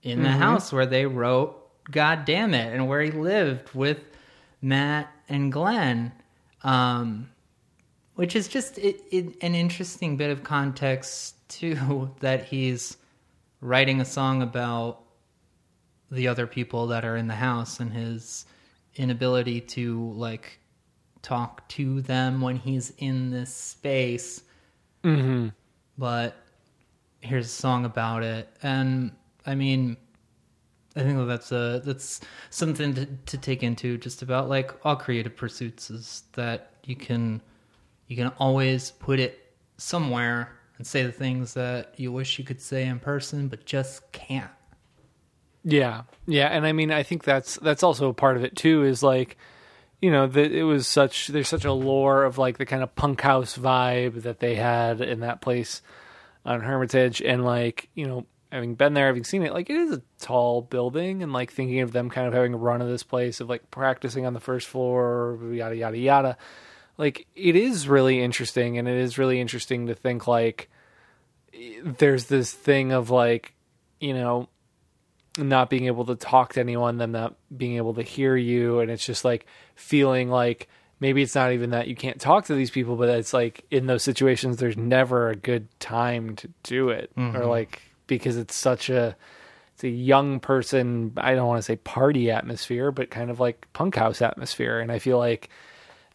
in 0.01 0.22
the 0.22 0.29
house 0.29 0.72
where 0.74 0.86
they 0.86 1.05
wrote 1.05 1.60
God 1.89 2.25
damn 2.25 2.53
it 2.53 2.74
and 2.74 2.88
where 2.88 3.01
he 3.01 3.12
lived 3.12 3.74
with 3.74 4.00
Matt 4.62 5.12
and 5.27 5.51
Glenn. 5.51 6.12
Um, 6.63 7.29
which 8.15 8.36
is 8.36 8.48
just 8.48 8.77
it, 8.77 9.01
it, 9.12 9.36
an 9.41 9.55
interesting 9.55 10.17
bit 10.17 10.29
of 10.29 10.43
context 10.43 11.36
too 11.50 12.12
that 12.20 12.46
he's 12.46 12.98
writing 13.60 14.01
a 14.01 14.05
song 14.05 14.41
about 14.41 15.02
the 16.13 16.27
other 16.27 16.48
people 16.48 16.88
that 16.88 17.03
are 17.03 17.17
in 17.17 17.27
the 17.27 17.36
house 17.36 17.79
and 17.79 17.91
his 17.91 18.46
inability 18.96 19.60
to 19.60 20.12
like 20.13 20.60
talk 21.22 21.67
to 21.70 22.01
them 22.01 22.41
when 22.41 22.58
he's 22.58 22.93
in 22.98 23.32
this 23.32 23.53
space. 23.53 24.43
Mm-hmm. 25.03 25.50
But 25.98 26.36
here's 27.22 27.48
a 27.48 27.50
song 27.50 27.86
about 27.86 28.24
it, 28.24 28.50
and 28.62 29.12
I 29.46 29.55
mean, 29.55 29.98
I 30.96 31.01
think 31.01 31.27
that's 31.27 31.51
a 31.51 31.82
that's 31.84 32.22
something 32.50 32.93
to, 32.93 33.05
to 33.05 33.38
take 33.38 33.63
into 33.63 33.98
just 33.98 34.22
about 34.22 34.50
like 34.50 34.74
all 34.86 34.96
creative 34.96 35.36
pursuits 35.36 35.89
is 35.89 36.24
that 36.34 36.72
you 36.86 36.96
can 36.96 37.41
you 38.08 38.15
can 38.15 38.27
always 38.38 38.91
put 38.91 39.20
it 39.20 39.53
somewhere 39.77 40.51
and 40.77 40.86
say 40.86 41.03
the 41.03 41.12
things 41.12 41.53
that 41.55 41.93
you 41.98 42.12
wish 42.12 42.38
you 42.38 42.46
could 42.46 42.62
say 42.62 42.86
in 42.86 43.00
person 43.00 43.48
but 43.48 43.65
just 43.65 44.12
can't. 44.12 44.51
Yeah, 45.63 46.03
yeah, 46.27 46.48
and 46.48 46.65
I 46.65 46.74
mean, 46.74 46.91
I 46.91 47.03
think 47.03 47.24
that's 47.24 47.55
that's 47.58 47.84
also 47.84 48.10
a 48.10 48.13
part 48.13 48.36
of 48.36 48.43
it 48.43 48.55
too. 48.55 48.84
Is 48.84 49.01
like, 49.01 49.38
you 50.01 50.12
know, 50.12 50.27
that 50.27 50.51
it 50.51 50.63
was 50.63 50.88
such 50.88 51.27
there's 51.27 51.48
such 51.48 51.63
a 51.65 51.72
lore 51.72 52.25
of 52.25 52.38
like 52.38 52.58
the 52.58 52.65
kind 52.65 52.84
of 52.84 52.93
punk 52.96 53.22
house 53.22 53.58
vibe 53.58 54.24
that 54.24 54.39
they 54.39 54.55
had 54.55 55.00
in 55.00 55.22
that 55.22 55.41
place 55.41 55.82
on 56.46 56.60
Hermitage, 56.60 57.22
and 57.22 57.46
like, 57.46 57.89
you 57.96 58.05
know, 58.05 58.25
having 58.51 58.75
been 58.75 58.93
there, 58.93 59.08
having 59.08 59.24
seen 59.24 59.43
it, 59.43 59.53
like 59.53 59.70
it 59.70 59.77
is 59.77 59.91
a 59.91 60.01
tall 60.20 60.62
building, 60.62 61.24
and 61.24 61.32
like 61.32 61.53
thinking 61.53 61.79
of 61.79 61.93
them 61.93 62.10
kind 62.10 62.27
of 62.27 62.34
having 62.34 62.53
a 62.53 62.58
run 62.58 62.82
of 62.82 62.89
this 62.89 63.03
place 63.03 63.39
of 63.39 63.48
like 63.48 63.72
practicing 63.72 64.25
on 64.25 64.34
the 64.34 64.41
first 64.41 64.67
floor, 64.67 65.39
yada 65.50 65.77
yada 65.77 65.98
yada. 65.98 66.38
Like 66.98 67.25
it 67.36 67.55
is 67.55 67.88
really 67.88 68.22
interesting, 68.22 68.77
and 68.77 68.88
it 68.88 68.98
is 68.98 69.17
really 69.17 69.39
interesting 69.39 69.88
to 69.88 69.96
think 69.96 70.27
like 70.27 70.70
there's 71.84 72.25
this 72.25 72.51
thing 72.51 72.91
of 72.91 73.10
like, 73.10 73.53
you 74.01 74.13
know 74.13 74.50
not 75.38 75.70
being 75.70 75.86
able 75.86 76.06
to 76.06 76.16
talk 76.16 76.54
to 76.54 76.60
anyone, 76.60 76.98
them 76.98 77.12
not 77.12 77.36
being 77.56 77.78
able 77.78 77.94
to 77.96 78.04
hear 78.04 78.36
you, 78.36 78.80
and 78.80 78.92
it's 78.92 79.06
just 79.06 79.25
like 79.25 79.46
feeling 79.75 80.30
like 80.30 80.68
maybe 81.00 81.22
it's 81.22 81.36
not 81.36 81.52
even 81.52 81.72
that 81.72 81.88
you 81.88 81.96
can't 81.96 82.22
talk 82.22 82.46
to 82.46 82.56
these 82.56 82.72
people, 82.72 82.96
but 82.96 83.10
it's 83.10 83.34
like 83.34 83.66
in 83.72 83.88
those 83.88 84.04
situations 84.04 84.58
there's 84.58 84.78
never 84.78 85.30
a 85.30 85.36
good 85.36 85.68
time 85.80 86.36
to 86.38 86.50
do 86.63 86.90
it, 86.90 87.12
mm-hmm. 87.16 87.36
or 87.36 87.46
like 87.46 87.82
because 88.08 88.38
it's 88.38 88.56
such 88.56 88.90
a 88.90 89.16
it's 89.74 89.84
a 89.84 89.90
young 89.90 90.40
person. 90.40 91.13
I 91.18 91.36
don't 91.36 91.48
want 91.48 91.60
to 91.60 91.63
say 91.63 91.78
party 91.78 92.30
atmosphere, 92.30 92.92
but 92.92 93.10
kind 93.10 93.32
of 93.32 93.40
like 93.40 93.68
punk 93.74 93.96
house 93.96 94.22
atmosphere, 94.22 94.80
and 94.80 94.92
I 94.92 95.00
feel 95.00 95.18
like 95.18 95.50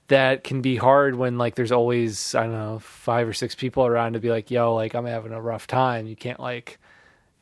that 0.09 0.43
can 0.43 0.63
be 0.63 0.77
hard 0.77 1.17
when 1.17 1.39
like 1.39 1.55
there's 1.55 1.73
always 1.73 2.35
I 2.35 2.45
don't 2.45 2.53
know 2.53 2.79
five 2.79 3.29
or 3.29 3.33
six 3.33 3.55
people 3.55 3.85
around 3.85 4.15
to 4.15 4.21
be 4.21 4.31
like, 4.31 4.51
yo, 4.51 4.75
like 4.75 4.95
I'm 4.95 5.07
having 5.07 5.33
a 5.33 5.41
rough 5.41 5.67
time. 5.67 6.07
You 6.07 6.17
can't 6.17 6.41
like 6.41 6.79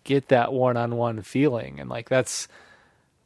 get 0.07 0.29
that 0.29 0.53
one-on-one 0.53 1.23
feeling. 1.23 1.79
And 1.79 1.91
like 1.91 2.09
that's 2.09 2.49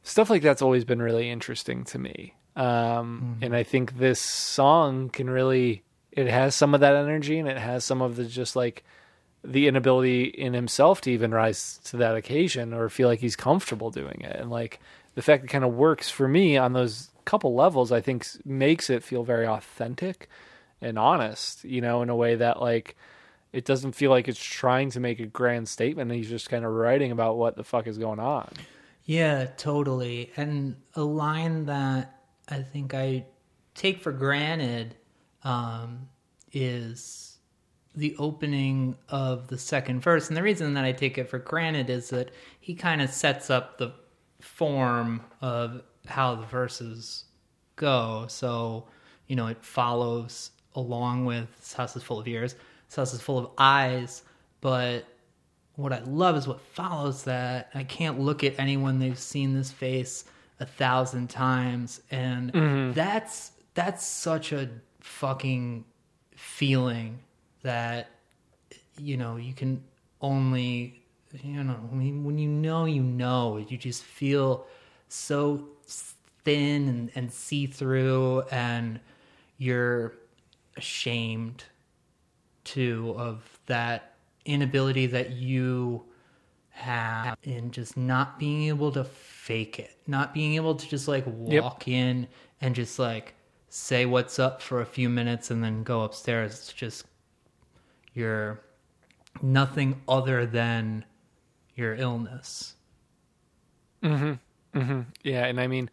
stuff 0.03 0.29
like 0.29 0.41
that's 0.41 0.61
always 0.61 0.83
been 0.83 1.01
really 1.01 1.29
interesting 1.29 1.85
to 1.85 1.99
me. 1.99 2.35
Um, 2.53 2.65
mm-hmm. 2.65 3.43
and 3.45 3.55
i 3.55 3.63
think 3.63 3.97
this 3.97 4.19
song 4.19 5.07
can 5.07 5.29
really 5.29 5.83
it 6.11 6.27
has 6.27 6.53
some 6.53 6.73
of 6.73 6.81
that 6.81 6.97
energy 6.97 7.39
and 7.39 7.47
it 7.47 7.57
has 7.57 7.85
some 7.85 8.01
of 8.01 8.17
the 8.17 8.25
just 8.25 8.57
like 8.57 8.83
the 9.41 9.67
inability 9.69 10.25
in 10.25 10.53
himself 10.53 10.99
to 11.01 11.11
even 11.11 11.33
rise 11.33 11.79
to 11.85 11.95
that 11.95 12.17
occasion 12.17 12.73
or 12.73 12.89
feel 12.89 13.07
like 13.07 13.21
he's 13.21 13.37
comfortable 13.37 13.89
doing 13.89 14.19
it. 14.19 14.35
And 14.35 14.51
like 14.51 14.81
the 15.15 15.21
fact 15.21 15.45
it 15.45 15.47
kind 15.47 15.63
of 15.63 15.73
works 15.73 16.09
for 16.09 16.27
me 16.27 16.57
on 16.57 16.73
those 16.73 17.09
couple 17.25 17.53
levels 17.53 17.91
i 17.91 18.01
think 18.01 18.25
makes 18.45 18.89
it 18.89 19.03
feel 19.03 19.23
very 19.23 19.45
authentic 19.45 20.27
and 20.81 20.97
honest 20.97 21.63
you 21.63 21.79
know 21.79 22.01
in 22.01 22.09
a 22.09 22.15
way 22.15 22.35
that 22.35 22.59
like 22.59 22.97
it 23.53 23.65
doesn't 23.65 23.93
feel 23.93 24.11
like 24.11 24.27
it's 24.27 24.43
trying 24.43 24.89
to 24.91 24.99
make 24.99 25.19
a 25.19 25.25
grand 25.25 25.67
statement. 25.67 26.11
He's 26.11 26.29
just 26.29 26.49
kind 26.49 26.63
of 26.63 26.71
writing 26.71 27.11
about 27.11 27.37
what 27.37 27.55
the 27.55 27.63
fuck 27.63 27.87
is 27.87 27.97
going 27.97 28.19
on. 28.19 28.49
Yeah, 29.05 29.45
totally. 29.57 30.31
And 30.37 30.75
a 30.95 31.03
line 31.03 31.65
that 31.65 32.21
I 32.47 32.61
think 32.61 32.93
I 32.93 33.25
take 33.75 34.01
for 34.01 34.11
granted 34.11 34.95
um, 35.43 36.07
is 36.53 37.37
the 37.95 38.15
opening 38.17 38.95
of 39.09 39.47
the 39.47 39.57
second 39.57 40.01
verse. 40.01 40.29
And 40.29 40.37
the 40.37 40.43
reason 40.43 40.73
that 40.75 40.85
I 40.85 40.93
take 40.93 41.17
it 41.17 41.29
for 41.29 41.39
granted 41.39 41.89
is 41.89 42.09
that 42.09 42.31
he 42.59 42.73
kind 42.73 43.01
of 43.01 43.09
sets 43.09 43.49
up 43.49 43.77
the 43.77 43.91
form 44.39 45.21
of 45.41 45.81
how 46.07 46.35
the 46.35 46.45
verses 46.45 47.25
go. 47.75 48.25
So, 48.29 48.87
you 49.27 49.35
know, 49.35 49.47
it 49.47 49.63
follows 49.63 50.51
along 50.75 51.25
with 51.25 51.53
This 51.59 51.73
House 51.73 51.95
is 51.95 52.03
Full 52.03 52.19
of 52.19 52.27
This 52.91 52.97
house 52.97 53.13
is 53.13 53.21
full 53.21 53.37
of 53.37 53.51
eyes, 53.57 54.23
but 54.59 55.05
what 55.75 55.93
I 55.93 56.01
love 56.01 56.35
is 56.35 56.45
what 56.45 56.59
follows 56.59 57.23
that. 57.23 57.69
I 57.73 57.85
can't 57.85 58.19
look 58.19 58.43
at 58.43 58.59
anyone 58.59 58.99
they've 58.99 59.17
seen 59.17 59.53
this 59.53 59.71
face 59.71 60.25
a 60.59 60.65
thousand 60.65 61.29
times, 61.29 62.01
and 62.11 62.51
mm-hmm. 62.51 62.91
that's 62.91 63.53
that's 63.75 64.05
such 64.05 64.51
a 64.51 64.69
fucking 64.99 65.85
feeling 66.35 67.19
that 67.61 68.09
you 68.97 69.15
know 69.15 69.37
you 69.37 69.53
can 69.53 69.81
only 70.19 71.01
you 71.41 71.63
know 71.63 71.79
I 71.89 71.95
mean, 71.95 72.25
when 72.25 72.37
you 72.37 72.49
know 72.49 72.83
you 72.83 73.03
know 73.03 73.55
you 73.55 73.77
just 73.77 74.03
feel 74.03 74.67
so 75.07 75.65
thin 76.43 76.89
and, 76.89 77.11
and 77.15 77.31
see 77.31 77.67
through 77.67 78.41
and 78.51 78.99
you're 79.57 80.13
ashamed 80.75 81.63
too 82.71 83.13
of 83.17 83.59
that 83.65 84.13
inability 84.45 85.05
that 85.07 85.31
you 85.31 86.03
have 86.69 87.37
in 87.43 87.69
just 87.71 87.97
not 87.97 88.39
being 88.39 88.69
able 88.69 88.91
to 88.93 89.03
fake 89.03 89.77
it, 89.77 89.97
not 90.07 90.33
being 90.33 90.55
able 90.55 90.75
to 90.75 90.87
just 90.87 91.07
like 91.07 91.25
walk 91.27 91.85
yep. 91.85 91.95
in 91.95 92.27
and 92.61 92.73
just 92.73 92.97
like 92.97 93.35
say 93.69 94.05
what's 94.05 94.39
up 94.39 94.61
for 94.61 94.79
a 94.79 94.85
few 94.85 95.09
minutes 95.09 95.51
and 95.51 95.61
then 95.63 95.83
go 95.83 96.01
upstairs. 96.01 96.53
It's 96.53 96.73
just 96.73 97.05
you're 98.13 98.61
nothing 99.41 100.01
other 100.07 100.45
than 100.45 101.03
your 101.75 101.93
illness. 101.95 102.75
Mhm. 104.01 104.39
Mhm. 104.73 105.05
Yeah, 105.23 105.45
and 105.45 105.59
I 105.59 105.67
mean 105.67 105.89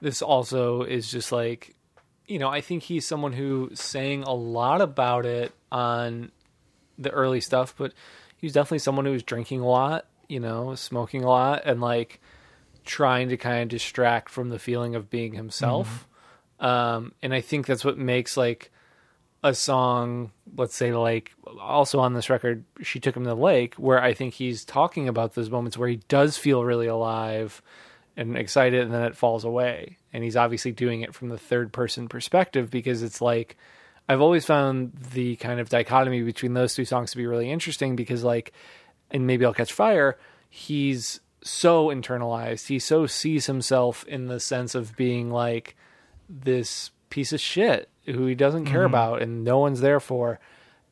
this 0.00 0.22
also 0.22 0.82
is 0.82 1.10
just 1.10 1.30
like 1.30 1.75
you 2.26 2.38
know, 2.38 2.48
I 2.48 2.60
think 2.60 2.82
he's 2.82 3.06
someone 3.06 3.32
who 3.32 3.70
sang 3.74 4.22
a 4.22 4.34
lot 4.34 4.80
about 4.80 5.26
it 5.26 5.52
on 5.70 6.30
the 6.98 7.10
early 7.10 7.40
stuff, 7.40 7.74
but 7.76 7.92
he's 8.36 8.52
definitely 8.52 8.80
someone 8.80 9.04
who 9.04 9.12
was 9.12 9.22
drinking 9.22 9.60
a 9.60 9.66
lot, 9.66 10.06
you 10.28 10.40
know, 10.40 10.74
smoking 10.74 11.24
a 11.24 11.28
lot, 11.28 11.62
and 11.64 11.80
like 11.80 12.20
trying 12.84 13.28
to 13.28 13.36
kind 13.36 13.62
of 13.62 13.68
distract 13.68 14.30
from 14.30 14.48
the 14.48 14.58
feeling 14.58 14.94
of 14.94 15.10
being 15.10 15.34
himself. 15.34 16.06
Mm-hmm. 16.60 16.66
Um, 16.66 17.12
and 17.22 17.34
I 17.34 17.40
think 17.40 17.66
that's 17.66 17.84
what 17.84 17.98
makes 17.98 18.36
like 18.36 18.70
a 19.44 19.54
song, 19.54 20.32
let's 20.56 20.74
say, 20.74 20.92
like 20.92 21.32
also 21.60 22.00
on 22.00 22.14
this 22.14 22.30
record, 22.30 22.64
She 22.82 22.98
Took 22.98 23.16
Him 23.16 23.24
to 23.24 23.30
the 23.30 23.36
Lake, 23.36 23.74
where 23.74 24.02
I 24.02 24.14
think 24.14 24.34
he's 24.34 24.64
talking 24.64 25.08
about 25.08 25.34
those 25.34 25.50
moments 25.50 25.76
where 25.76 25.88
he 25.88 26.00
does 26.08 26.36
feel 26.36 26.64
really 26.64 26.86
alive 26.86 27.62
and 28.16 28.36
excited, 28.36 28.82
and 28.82 28.92
then 28.92 29.02
it 29.02 29.16
falls 29.16 29.44
away. 29.44 29.98
And 30.12 30.24
he's 30.24 30.36
obviously 30.36 30.72
doing 30.72 31.02
it 31.02 31.14
from 31.14 31.28
the 31.28 31.38
third 31.38 31.72
person 31.72 32.08
perspective 32.08 32.70
because 32.70 33.02
it's 33.02 33.20
like, 33.20 33.56
I've 34.08 34.20
always 34.20 34.44
found 34.44 34.92
the 35.12 35.36
kind 35.36 35.60
of 35.60 35.68
dichotomy 35.68 36.22
between 36.22 36.54
those 36.54 36.74
two 36.74 36.84
songs 36.84 37.10
to 37.10 37.16
be 37.16 37.26
really 37.26 37.50
interesting 37.50 37.96
because, 37.96 38.24
like, 38.24 38.52
and 39.10 39.26
maybe 39.26 39.44
I'll 39.44 39.54
catch 39.54 39.72
fire, 39.72 40.18
he's 40.48 41.20
so 41.42 41.88
internalized. 41.88 42.66
He 42.66 42.78
so 42.78 43.06
sees 43.06 43.46
himself 43.46 44.04
in 44.04 44.26
the 44.26 44.40
sense 44.40 44.74
of 44.74 44.96
being 44.96 45.30
like 45.30 45.76
this 46.28 46.90
piece 47.10 47.32
of 47.32 47.40
shit 47.40 47.88
who 48.04 48.26
he 48.26 48.34
doesn't 48.34 48.66
care 48.66 48.80
mm-hmm. 48.80 48.94
about 48.94 49.22
and 49.22 49.44
no 49.44 49.58
one's 49.58 49.80
there 49.80 50.00
for. 50.00 50.40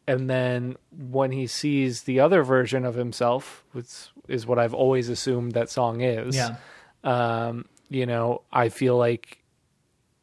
And 0.07 0.29
then 0.29 0.77
when 1.11 1.33
he 1.33 1.47
sees 1.47 2.03
the 2.03 2.21
other 2.21 2.43
version 2.43 2.85
of 2.85 2.95
himself, 2.95 3.65
which 3.73 3.89
is 4.29 4.47
what 4.47 4.59
I've 4.59 4.75
always 4.75 5.09
assumed 5.09 5.53
that 5.53 5.71
song 5.71 6.03
is, 6.03 6.37
yeah. 6.37 6.57
Um, 7.05 7.67
you 7.89 8.07
know, 8.07 8.43
I 8.53 8.71
feel 8.71 8.97
like 8.97 9.39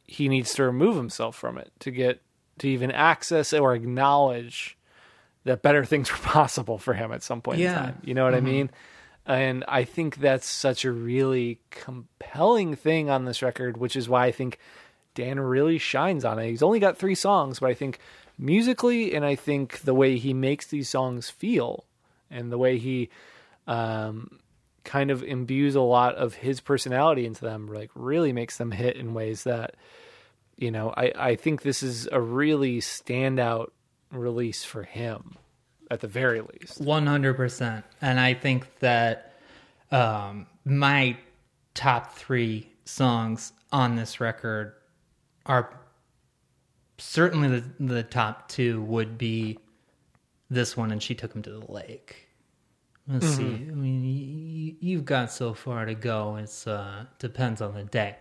he 0.06 0.28
needs 0.28 0.52
to 0.54 0.64
remove 0.64 0.96
himself 0.96 1.36
from 1.36 1.56
it 1.56 1.72
to 1.80 1.90
get 1.90 2.20
to 2.58 2.68
even 2.68 2.90
access 2.90 3.52
or 3.52 3.74
acknowledge 3.74 4.76
that 5.44 5.62
better 5.62 5.84
things 5.84 6.10
were 6.10 6.18
possible 6.22 6.78
for 6.78 6.92
him 6.92 7.12
at 7.12 7.22
some 7.22 7.40
point 7.40 7.60
yeah. 7.60 7.70
in 7.70 7.74
time. 7.74 8.02
You 8.04 8.14
know 8.14 8.24
what 8.24 8.34
mm-hmm. 8.34 8.46
I 8.46 8.50
mean? 8.50 8.70
And 9.24 9.64
I 9.68 9.84
think 9.84 10.16
that's 10.16 10.46
such 10.46 10.84
a 10.84 10.92
really 10.92 11.60
compelling 11.70 12.74
thing 12.74 13.08
on 13.08 13.24
this 13.24 13.40
record, 13.40 13.76
which 13.76 13.94
is 13.94 14.08
why 14.08 14.26
I 14.26 14.32
think 14.32 14.58
Dan 15.14 15.38
really 15.38 15.78
shines 15.78 16.24
on 16.24 16.38
it. 16.38 16.50
He's 16.50 16.62
only 16.62 16.80
got 16.80 16.98
three 16.98 17.14
songs, 17.14 17.60
but 17.60 17.70
I 17.70 17.74
think 17.74 18.00
musically 18.36 19.14
and 19.14 19.24
I 19.24 19.36
think 19.36 19.80
the 19.82 19.94
way 19.94 20.18
he 20.18 20.34
makes 20.34 20.66
these 20.66 20.88
songs 20.88 21.30
feel 21.30 21.84
and 22.30 22.50
the 22.50 22.58
way 22.58 22.78
he 22.78 23.10
um, 23.68 24.40
kind 24.84 25.10
of 25.10 25.22
imbues 25.22 25.74
a 25.74 25.80
lot 25.80 26.14
of 26.16 26.34
his 26.34 26.60
personality 26.60 27.26
into 27.26 27.42
them, 27.42 27.66
like 27.72 27.90
really 27.94 28.32
makes 28.32 28.56
them 28.56 28.70
hit 28.70 28.96
in 28.96 29.14
ways 29.14 29.44
that 29.44 29.76
you 30.56 30.70
know, 30.70 30.92
I, 30.96 31.12
I 31.16 31.36
think 31.36 31.62
this 31.62 31.82
is 31.82 32.08
a 32.12 32.20
really 32.20 32.78
standout 32.78 33.70
release 34.12 34.62
for 34.62 34.84
him 34.84 35.36
at 35.90 36.00
the 36.00 36.06
very 36.06 36.40
least. 36.40 36.80
100%. 36.80 37.82
And 38.00 38.20
I 38.20 38.34
think 38.34 38.78
that 38.78 39.34
um, 39.90 40.46
my 40.64 41.16
top 41.74 42.14
three 42.14 42.68
songs 42.84 43.52
on 43.72 43.96
this 43.96 44.20
record 44.20 44.74
are 45.46 45.70
certainly 46.98 47.48
the 47.48 47.64
the 47.80 48.02
top 48.04 48.48
two 48.48 48.80
would 48.82 49.18
be 49.18 49.58
this 50.48 50.76
one, 50.76 50.92
and 50.92 51.02
she 51.02 51.14
took 51.14 51.34
him 51.34 51.42
to 51.42 51.50
the 51.50 51.72
lake. 51.72 52.28
Let's 53.08 53.26
see. 53.26 53.42
I 53.42 53.74
mean, 53.74 54.04
you, 54.04 54.76
you've 54.80 55.04
got 55.04 55.32
so 55.32 55.54
far 55.54 55.84
to 55.84 55.94
go. 55.94 56.36
It's 56.36 56.66
uh 56.66 57.06
depends 57.18 57.60
on 57.60 57.74
the 57.74 57.84
day, 57.84 58.16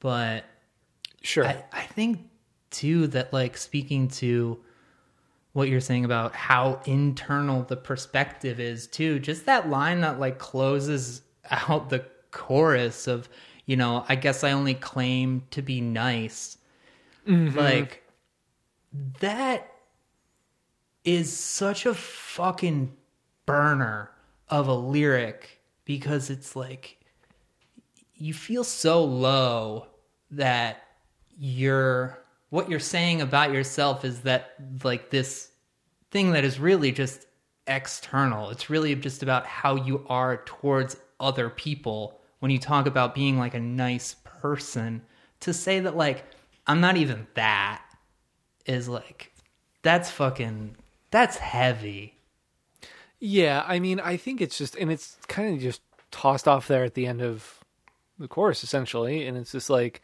but 0.00 0.44
Sure. 1.24 1.46
I, 1.46 1.64
I 1.72 1.82
think 1.82 2.20
too 2.70 3.06
that 3.08 3.32
like 3.32 3.56
speaking 3.56 4.08
to 4.08 4.58
what 5.54 5.68
you're 5.68 5.80
saying 5.80 6.04
about 6.04 6.34
how 6.34 6.80
internal 6.84 7.62
the 7.62 7.76
perspective 7.76 8.60
is 8.60 8.86
too 8.88 9.18
just 9.20 9.46
that 9.46 9.70
line 9.70 10.00
that 10.00 10.18
like 10.20 10.38
closes 10.38 11.22
out 11.50 11.88
the 11.88 12.04
chorus 12.32 13.06
of 13.06 13.28
you 13.64 13.76
know 13.76 14.04
i 14.08 14.16
guess 14.16 14.42
i 14.42 14.50
only 14.50 14.74
claim 14.74 15.44
to 15.50 15.62
be 15.62 15.80
nice 15.80 16.58
like 17.26 18.02
that 19.20 19.72
is 21.04 21.32
such 21.34 21.86
a 21.86 21.94
fucking 21.94 22.92
burner 23.46 24.10
of 24.48 24.68
a 24.68 24.74
lyric 24.74 25.60
because 25.84 26.30
it's 26.30 26.54
like 26.54 26.98
you 28.14 28.32
feel 28.32 28.64
so 28.64 29.04
low 29.04 29.86
that 30.30 30.82
you're 31.38 32.22
what 32.50 32.70
you're 32.70 32.78
saying 32.78 33.20
about 33.20 33.52
yourself 33.52 34.04
is 34.04 34.20
that 34.20 34.54
like 34.84 35.10
this 35.10 35.50
thing 36.10 36.32
that 36.32 36.44
is 36.44 36.60
really 36.60 36.92
just 36.92 37.26
external. 37.66 38.50
It's 38.50 38.70
really 38.70 38.94
just 38.94 39.22
about 39.22 39.46
how 39.46 39.74
you 39.74 40.04
are 40.08 40.42
towards 40.44 40.96
other 41.18 41.50
people 41.50 42.20
when 42.38 42.50
you 42.50 42.58
talk 42.58 42.86
about 42.86 43.14
being 43.14 43.38
like 43.38 43.54
a 43.54 43.60
nice 43.60 44.14
person. 44.24 45.02
To 45.40 45.52
say 45.52 45.80
that 45.80 45.96
like 45.96 46.24
i'm 46.66 46.80
not 46.80 46.96
even 46.96 47.26
that 47.34 47.82
is 48.66 48.88
like 48.88 49.32
that's 49.82 50.10
fucking 50.10 50.76
that's 51.10 51.36
heavy 51.36 52.13
Yeah, 53.26 53.64
I 53.66 53.78
mean, 53.78 54.00
I 54.00 54.18
think 54.18 54.42
it's 54.42 54.58
just, 54.58 54.76
and 54.76 54.92
it's 54.92 55.16
kind 55.28 55.54
of 55.54 55.62
just 55.62 55.80
tossed 56.10 56.46
off 56.46 56.68
there 56.68 56.84
at 56.84 56.92
the 56.92 57.06
end 57.06 57.22
of 57.22 57.64
the 58.18 58.28
chorus, 58.28 58.62
essentially. 58.62 59.26
And 59.26 59.38
it's 59.38 59.50
just 59.50 59.70
like, 59.70 60.02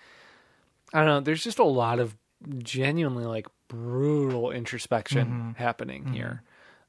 I 0.95 1.01
don't 1.01 1.07
know, 1.07 1.21
there's 1.21 1.45
just 1.45 1.59
a 1.59 1.65
lot 1.65 1.99
of 1.99 2.17
genuinely 2.61 3.27
like 3.27 3.47
brutal 3.69 4.51
introspection 4.51 5.55
happening 5.59 6.15
here. 6.15 6.43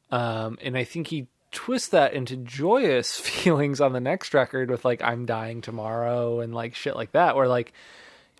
Um, 0.09 0.57
and 0.61 0.77
I 0.77 0.85
think 0.85 1.07
he 1.07 1.27
twists 1.51 1.89
that 1.89 2.13
into 2.13 2.37
joyous 2.37 3.19
feelings 3.19 3.81
on 3.81 3.91
the 3.91 3.99
next 3.99 4.33
record 4.33 4.71
with 4.71 4.85
like, 4.85 5.01
I'm 5.01 5.25
dying 5.25 5.59
tomorrow 5.59 6.39
and 6.39 6.55
like 6.55 6.75
shit 6.75 6.95
like 6.95 7.11
that, 7.11 7.35
where 7.35 7.49
like, 7.49 7.73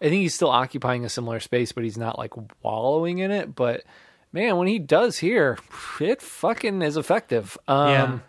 I 0.02 0.06
think 0.06 0.22
he's 0.22 0.34
still 0.34 0.50
occupying 0.50 1.04
a 1.04 1.10
similar 1.10 1.42
space, 1.42 1.74
but 1.74 1.84
he's 1.84 1.98
not 1.98 2.18
like 2.18 2.32
wallowing 2.64 3.20
in 3.20 3.32
it. 3.32 3.54
But 3.54 3.84
man, 4.32 4.58
when 4.58 4.68
he 4.68 4.80
does 4.80 5.20
here, 5.20 5.58
it 6.00 6.22
fucking 6.22 6.82
is 6.82 6.98
effective. 6.98 7.58
Um, 7.68 7.88
Yeah. 7.90 8.20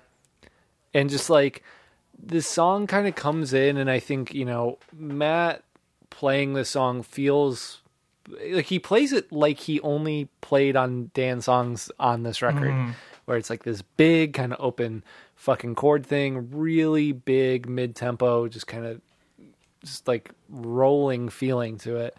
and 0.95 1.11
just 1.11 1.31
like 1.31 1.63
this 2.25 2.47
song 2.47 2.87
kind 2.87 3.07
of 3.07 3.15
comes 3.15 3.53
in, 3.53 3.77
and 3.77 3.91
I 3.91 3.99
think 3.99 4.35
you 4.35 4.45
know 4.45 4.79
Matt 4.93 5.63
playing 6.11 6.53
this 6.55 6.71
song 6.71 7.03
feels 7.03 7.81
like 8.51 8.67
he 8.67 8.79
plays 8.79 9.13
it 9.13 9.33
like 9.33 9.59
he 9.59 9.81
only 9.81 10.29
played 10.41 10.77
on 10.77 11.11
Dan 11.15 11.41
songs 11.41 11.91
on 11.99 12.23
this 12.23 12.43
record, 12.43 12.95
where 13.25 13.37
it's 13.37 13.51
like 13.51 13.65
this 13.65 13.83
big 13.83 14.35
kind 14.35 14.53
of 14.53 14.61
open 14.65 15.03
fucking 15.35 15.75
chord 15.75 16.07
thing, 16.07 16.51
really 16.53 17.11
big 17.13 17.69
mid 17.69 17.97
tempo, 17.97 18.47
just 18.49 18.67
kind 18.69 18.87
of 18.87 19.01
just 19.83 20.07
like 20.07 20.31
rolling 20.49 21.29
feeling 21.29 21.77
to 21.79 21.97
it 21.97 22.17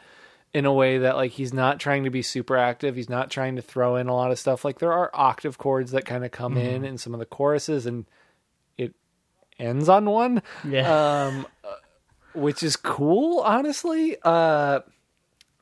in 0.53 0.65
a 0.65 0.73
way 0.73 0.99
that 0.99 1.15
like 1.15 1.31
he's 1.31 1.53
not 1.53 1.79
trying 1.79 2.03
to 2.03 2.09
be 2.09 2.21
super 2.21 2.55
active. 2.55 2.95
He's 2.95 3.09
not 3.09 3.31
trying 3.31 3.55
to 3.55 3.61
throw 3.61 3.95
in 3.95 4.07
a 4.07 4.15
lot 4.15 4.31
of 4.31 4.37
stuff. 4.37 4.63
Like 4.63 4.79
there 4.79 4.93
are 4.93 5.09
octave 5.13 5.57
chords 5.57 5.91
that 5.91 6.05
kind 6.05 6.23
of 6.23 6.31
come 6.31 6.57
in 6.57 6.85
in 6.85 6.97
some 6.97 7.13
of 7.13 7.19
the 7.19 7.25
choruses 7.25 7.85
and 7.85 8.05
it 8.77 8.93
ends 9.57 9.89
on 9.89 10.05
one. 10.05 10.43
Yeah. 10.67 11.25
Um 11.27 11.47
uh, 11.63 11.73
which 12.35 12.63
is 12.63 12.75
cool 12.75 13.41
honestly 13.41 14.17
uh 14.23 14.79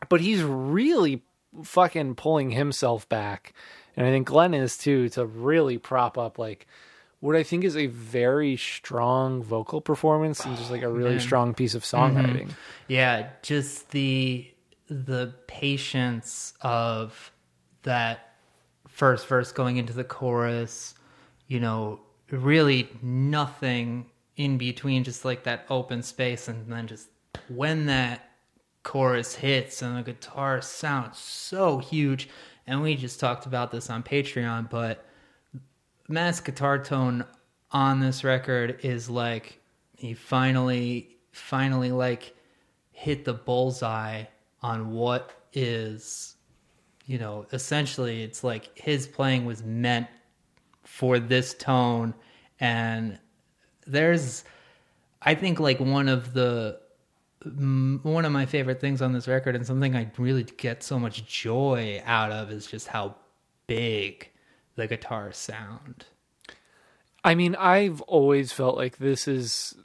but 0.07 0.21
he's 0.21 0.41
really 0.41 1.21
fucking 1.63 2.15
pulling 2.15 2.51
himself 2.51 3.07
back. 3.09 3.53
And 3.97 4.07
i 4.07 4.09
think 4.09 4.27
glenn 4.27 4.53
is 4.53 4.77
too 4.77 5.09
to 5.09 5.25
really 5.25 5.77
prop 5.77 6.17
up 6.17 6.39
like 6.39 6.67
what 7.19 7.35
i 7.35 7.43
think 7.43 7.65
is 7.65 7.75
a 7.75 7.87
very 7.87 8.55
strong 8.55 9.43
vocal 9.43 9.81
performance 9.81 10.45
and 10.45 10.57
just 10.57 10.71
like 10.71 10.81
a 10.81 10.89
really 10.89 11.19
strong 11.19 11.53
piece 11.53 11.75
of 11.75 11.83
songwriting. 11.83 12.51
Yeah, 12.87 13.29
just 13.41 13.91
the 13.91 14.50
the 14.91 15.33
patience 15.47 16.53
of 16.59 17.31
that 17.83 18.35
first 18.89 19.25
verse 19.25 19.53
going 19.53 19.77
into 19.77 19.93
the 19.93 20.03
chorus, 20.03 20.95
you 21.47 21.61
know, 21.61 22.01
really 22.29 22.89
nothing 23.01 24.05
in 24.35 24.57
between, 24.57 25.05
just 25.05 25.23
like 25.23 25.43
that 25.45 25.65
open 25.69 26.03
space, 26.03 26.49
and 26.49 26.69
then 26.69 26.87
just 26.87 27.07
when 27.47 27.85
that 27.85 28.31
chorus 28.83 29.35
hits 29.35 29.81
and 29.81 29.97
the 29.97 30.03
guitar 30.03 30.61
sounds 30.61 31.17
so 31.17 31.77
huge. 31.77 32.27
And 32.67 32.81
we 32.81 32.95
just 32.95 33.19
talked 33.19 33.45
about 33.45 33.71
this 33.71 33.89
on 33.89 34.03
Patreon, 34.03 34.69
but 34.69 35.05
Matt's 36.09 36.41
guitar 36.41 36.83
tone 36.83 37.23
on 37.71 38.01
this 38.01 38.25
record 38.25 38.79
is 38.83 39.09
like 39.09 39.57
he 39.95 40.13
finally 40.13 41.15
finally 41.31 41.91
like 41.91 42.35
hit 42.91 43.23
the 43.23 43.33
bullseye 43.33 44.25
on 44.61 44.91
what 44.91 45.31
is 45.53 46.35
you 47.05 47.17
know 47.17 47.45
essentially 47.51 48.23
it's 48.23 48.43
like 48.43 48.77
his 48.77 49.07
playing 49.07 49.45
was 49.45 49.63
meant 49.63 50.07
for 50.83 51.19
this 51.19 51.53
tone. 51.53 52.13
And 52.59 53.19
there's 53.87 54.43
i 55.23 55.33
think 55.33 55.59
like 55.59 55.79
one 55.79 56.07
of 56.07 56.33
the 56.33 56.79
one 57.43 58.23
of 58.23 58.31
my 58.31 58.45
favorite 58.45 58.79
things 58.79 59.01
on 59.01 59.11
this 59.11 59.27
record 59.27 59.55
and 59.55 59.65
something 59.65 59.95
i 59.95 60.09
really 60.19 60.43
get 60.43 60.83
so 60.83 60.99
much 60.99 61.25
joy 61.25 61.99
out 62.05 62.31
of 62.31 62.51
is 62.51 62.67
just 62.67 62.85
how 62.85 63.15
big 63.65 64.29
the 64.75 64.87
guitar 64.87 65.31
sound. 65.31 66.05
I 67.23 67.35
mean, 67.35 67.55
I've 67.55 68.01
always 68.01 68.51
felt 68.51 68.75
like 68.75 68.97
this 68.97 69.27
is 69.27 69.75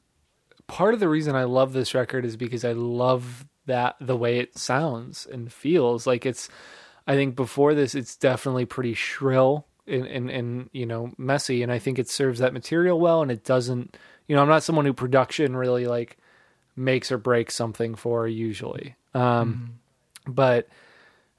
part 0.67 0.95
of 0.95 1.01
the 1.01 1.09
reason 1.09 1.37
I 1.37 1.45
love 1.45 1.73
this 1.73 1.95
record 1.95 2.25
is 2.25 2.37
because 2.37 2.65
I 2.65 2.73
love 2.73 3.47
that 3.67 3.97
the 4.01 4.17
way 4.17 4.39
it 4.39 4.57
sounds 4.59 5.27
and 5.27 5.53
feels. 5.53 6.07
Like 6.07 6.25
it's 6.27 6.49
I 7.07 7.15
think 7.15 7.37
before 7.37 7.75
this 7.75 7.95
it's 7.95 8.17
definitely 8.17 8.65
pretty 8.65 8.95
shrill 8.95 9.67
and 9.87 10.07
and, 10.07 10.31
and 10.31 10.71
you 10.73 10.87
know, 10.87 11.13
messy 11.19 11.63
and 11.63 11.71
I 11.71 11.79
think 11.79 11.99
it 11.99 12.09
serves 12.09 12.41
that 12.41 12.53
material 12.53 12.99
well 12.99 13.23
and 13.23 13.31
it 13.31 13.45
doesn't 13.45 13.97
you 14.27 14.35
know, 14.35 14.43
I'm 14.43 14.49
not 14.49 14.63
someone 14.63 14.87
who 14.87 14.93
production 14.93 15.57
really 15.57 15.87
like 15.87 16.17
makes 16.75 17.13
or 17.13 17.19
breaks 17.19 17.55
something 17.55 17.95
for 17.95 18.27
usually. 18.27 18.97
Um 19.15 19.79
but 20.27 20.69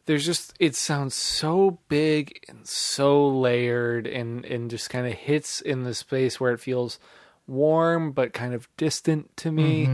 there's 0.05 0.25
just 0.25 0.53
it 0.59 0.75
sounds 0.75 1.13
so 1.13 1.79
big 1.89 2.39
and 2.47 2.65
so 2.65 3.27
layered 3.27 4.07
and 4.07 4.45
and 4.45 4.69
just 4.69 4.89
kind 4.89 5.05
of 5.05 5.13
hits 5.13 5.61
in 5.61 5.83
the 5.83 5.93
space 5.93 6.39
where 6.39 6.53
it 6.53 6.59
feels 6.59 6.97
warm 7.45 8.11
but 8.11 8.33
kind 8.33 8.53
of 8.53 8.67
distant 8.77 9.35
to 9.37 9.51
me 9.51 9.85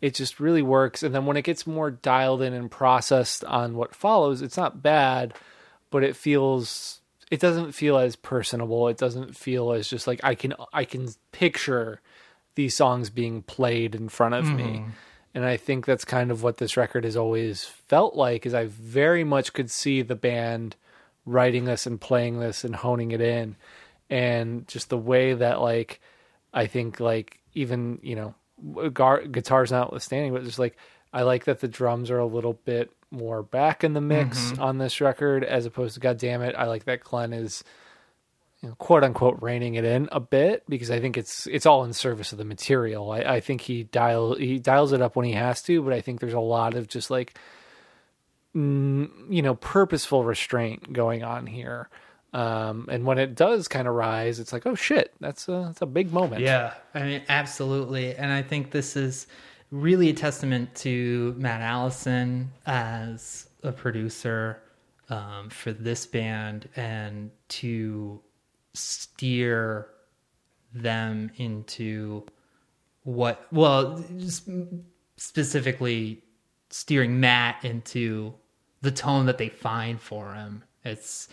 it 0.00 0.14
just 0.14 0.40
really 0.40 0.62
works. 0.62 1.02
And 1.02 1.14
then 1.14 1.26
when 1.26 1.36
it 1.36 1.42
gets 1.42 1.66
more 1.66 1.90
dialed 1.90 2.42
in 2.42 2.52
and 2.52 2.70
processed 2.70 3.44
on 3.44 3.74
what 3.76 3.94
follows 3.94 4.42
it's 4.42 4.56
not 4.56 4.82
bad 4.82 5.34
but 5.90 6.04
it 6.04 6.16
feels 6.16 7.00
it 7.30 7.40
doesn't 7.40 7.72
feel 7.72 7.98
as 7.98 8.16
personable. 8.16 8.88
It 8.88 8.96
doesn't 8.96 9.36
feel 9.36 9.72
as 9.72 9.88
just 9.88 10.06
like 10.06 10.20
i 10.22 10.34
can 10.34 10.54
i 10.72 10.84
can 10.84 11.08
picture 11.32 12.00
these 12.54 12.76
songs 12.76 13.10
being 13.10 13.42
played 13.42 13.94
in 13.94 14.08
front 14.08 14.34
of 14.34 14.50
me. 14.52 14.64
Mm-hmm. 14.64 14.90
And 15.34 15.44
i 15.44 15.56
think 15.56 15.86
that's 15.86 16.04
kind 16.04 16.30
of 16.30 16.42
what 16.42 16.56
this 16.56 16.76
record 16.76 17.04
has 17.04 17.16
always 17.16 17.64
felt 17.64 18.16
like 18.16 18.46
is 18.46 18.54
i 18.54 18.66
very 18.66 19.24
much 19.24 19.52
could 19.52 19.70
see 19.70 20.02
the 20.02 20.16
band 20.16 20.76
writing 21.26 21.66
this 21.66 21.86
and 21.86 22.00
playing 22.00 22.40
this 22.40 22.64
and 22.64 22.74
honing 22.74 23.12
it 23.12 23.20
in. 23.20 23.56
And 24.10 24.66
just 24.66 24.88
the 24.88 24.98
way 24.98 25.34
that 25.34 25.60
like 25.60 26.00
i 26.52 26.66
think 26.66 27.00
like 27.00 27.40
even 27.54 27.98
you 28.02 28.16
know 28.16 28.34
gar- 28.92 29.26
guitars 29.26 29.70
notwithstanding 29.70 30.32
but 30.32 30.44
just 30.44 30.58
like 30.58 30.76
i 31.12 31.22
like 31.22 31.44
that 31.44 31.60
the 31.60 31.68
drums 31.68 32.10
are 32.10 32.18
a 32.18 32.26
little 32.26 32.54
bit 32.64 32.90
more 33.10 33.42
back 33.42 33.84
in 33.84 33.94
the 33.94 34.00
mix 34.00 34.38
mm-hmm. 34.38 34.62
on 34.62 34.78
this 34.78 35.00
record 35.00 35.44
as 35.44 35.66
opposed 35.66 35.94
to 35.94 36.00
god 36.00 36.18
damn 36.18 36.42
it 36.42 36.54
i 36.56 36.66
like 36.66 36.84
that 36.84 37.00
glenn 37.00 37.32
is 37.32 37.64
you 38.62 38.68
know, 38.68 38.74
quote 38.76 39.04
unquote 39.04 39.40
reining 39.40 39.74
it 39.74 39.84
in 39.84 40.08
a 40.10 40.20
bit 40.20 40.64
because 40.68 40.90
I 40.90 41.00
think 41.00 41.16
it's 41.16 41.46
it's 41.46 41.66
all 41.66 41.84
in 41.84 41.92
service 41.92 42.32
of 42.32 42.38
the 42.38 42.44
material. 42.44 43.10
I, 43.12 43.20
I 43.20 43.40
think 43.40 43.60
he 43.60 43.84
dial 43.84 44.34
he 44.34 44.58
dials 44.58 44.92
it 44.92 45.00
up 45.00 45.14
when 45.14 45.26
he 45.26 45.32
has 45.32 45.62
to, 45.62 45.82
but 45.82 45.92
I 45.92 46.00
think 46.00 46.20
there's 46.20 46.32
a 46.32 46.40
lot 46.40 46.74
of 46.74 46.88
just 46.88 47.10
like 47.10 47.38
you 48.54 49.08
know 49.42 49.54
purposeful 49.54 50.24
restraint 50.24 50.92
going 50.92 51.22
on 51.22 51.46
here. 51.46 51.88
Um, 52.32 52.88
and 52.90 53.06
when 53.06 53.18
it 53.18 53.34
does 53.34 53.68
kind 53.68 53.88
of 53.88 53.94
rise, 53.94 54.38
it's 54.38 54.52
like, 54.52 54.66
oh 54.66 54.74
shit, 54.74 55.14
that's 55.20 55.48
a 55.48 55.64
that's 55.66 55.82
a 55.82 55.86
big 55.86 56.12
moment. 56.12 56.42
Yeah, 56.42 56.74
I 56.94 57.02
mean, 57.02 57.22
absolutely. 57.28 58.14
And 58.14 58.30
I 58.30 58.42
think 58.42 58.70
this 58.70 58.96
is 58.96 59.26
really 59.70 60.10
a 60.10 60.14
testament 60.14 60.74
to 60.76 61.34
Matt 61.38 61.62
Allison 61.62 62.50
as 62.66 63.48
a 63.62 63.72
producer 63.72 64.62
um, 65.08 65.48
for 65.50 65.72
this 65.72 66.06
band 66.06 66.68
and 66.76 67.30
to 67.48 68.20
steer 68.74 69.88
them 70.74 71.30
into 71.36 72.24
what 73.04 73.46
well 73.50 74.04
specifically 75.16 76.22
steering 76.70 77.18
Matt 77.18 77.64
into 77.64 78.34
the 78.82 78.90
tone 78.90 79.26
that 79.26 79.38
they 79.38 79.48
find 79.48 80.00
for 80.00 80.34
him. 80.34 80.62
It's 80.84 81.28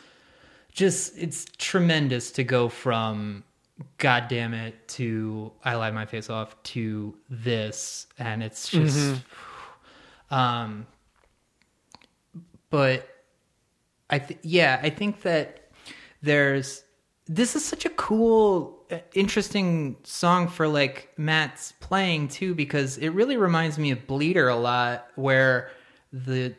just 0.76 1.18
it's 1.18 1.46
tremendous 1.58 2.32
to 2.32 2.44
go 2.44 2.70
from 2.70 3.44
god 3.98 4.28
damn 4.28 4.54
it 4.54 4.88
to 4.88 5.52
I 5.64 5.76
lied 5.76 5.94
my 5.94 6.06
face 6.06 6.30
off 6.30 6.62
to 6.64 7.16
this 7.30 8.08
and 8.20 8.44
it's 8.44 8.70
just 8.70 9.22
um 10.30 10.86
but 12.70 13.08
I 14.10 14.20
th- 14.20 14.40
yeah, 14.44 14.80
I 14.82 14.90
think 14.90 15.22
that 15.22 15.70
there's 16.22 16.84
this 17.28 17.56
is 17.56 17.66
such 17.66 17.86
a 17.86 17.90
cool 17.90 18.84
uh, 18.92 19.00
interesting 19.14 19.98
song 20.04 20.48
for 20.48 20.68
like 20.68 21.12
Matt's 21.18 21.74
playing 21.80 22.28
too 22.28 22.54
because 22.54 22.98
it 22.98 23.10
really 23.10 23.38
reminds 23.38 23.80
me 23.80 23.92
of 23.92 24.06
Bleeder 24.06 24.48
a 24.48 24.56
lot 24.56 25.08
where 25.16 25.72
the 26.14 26.54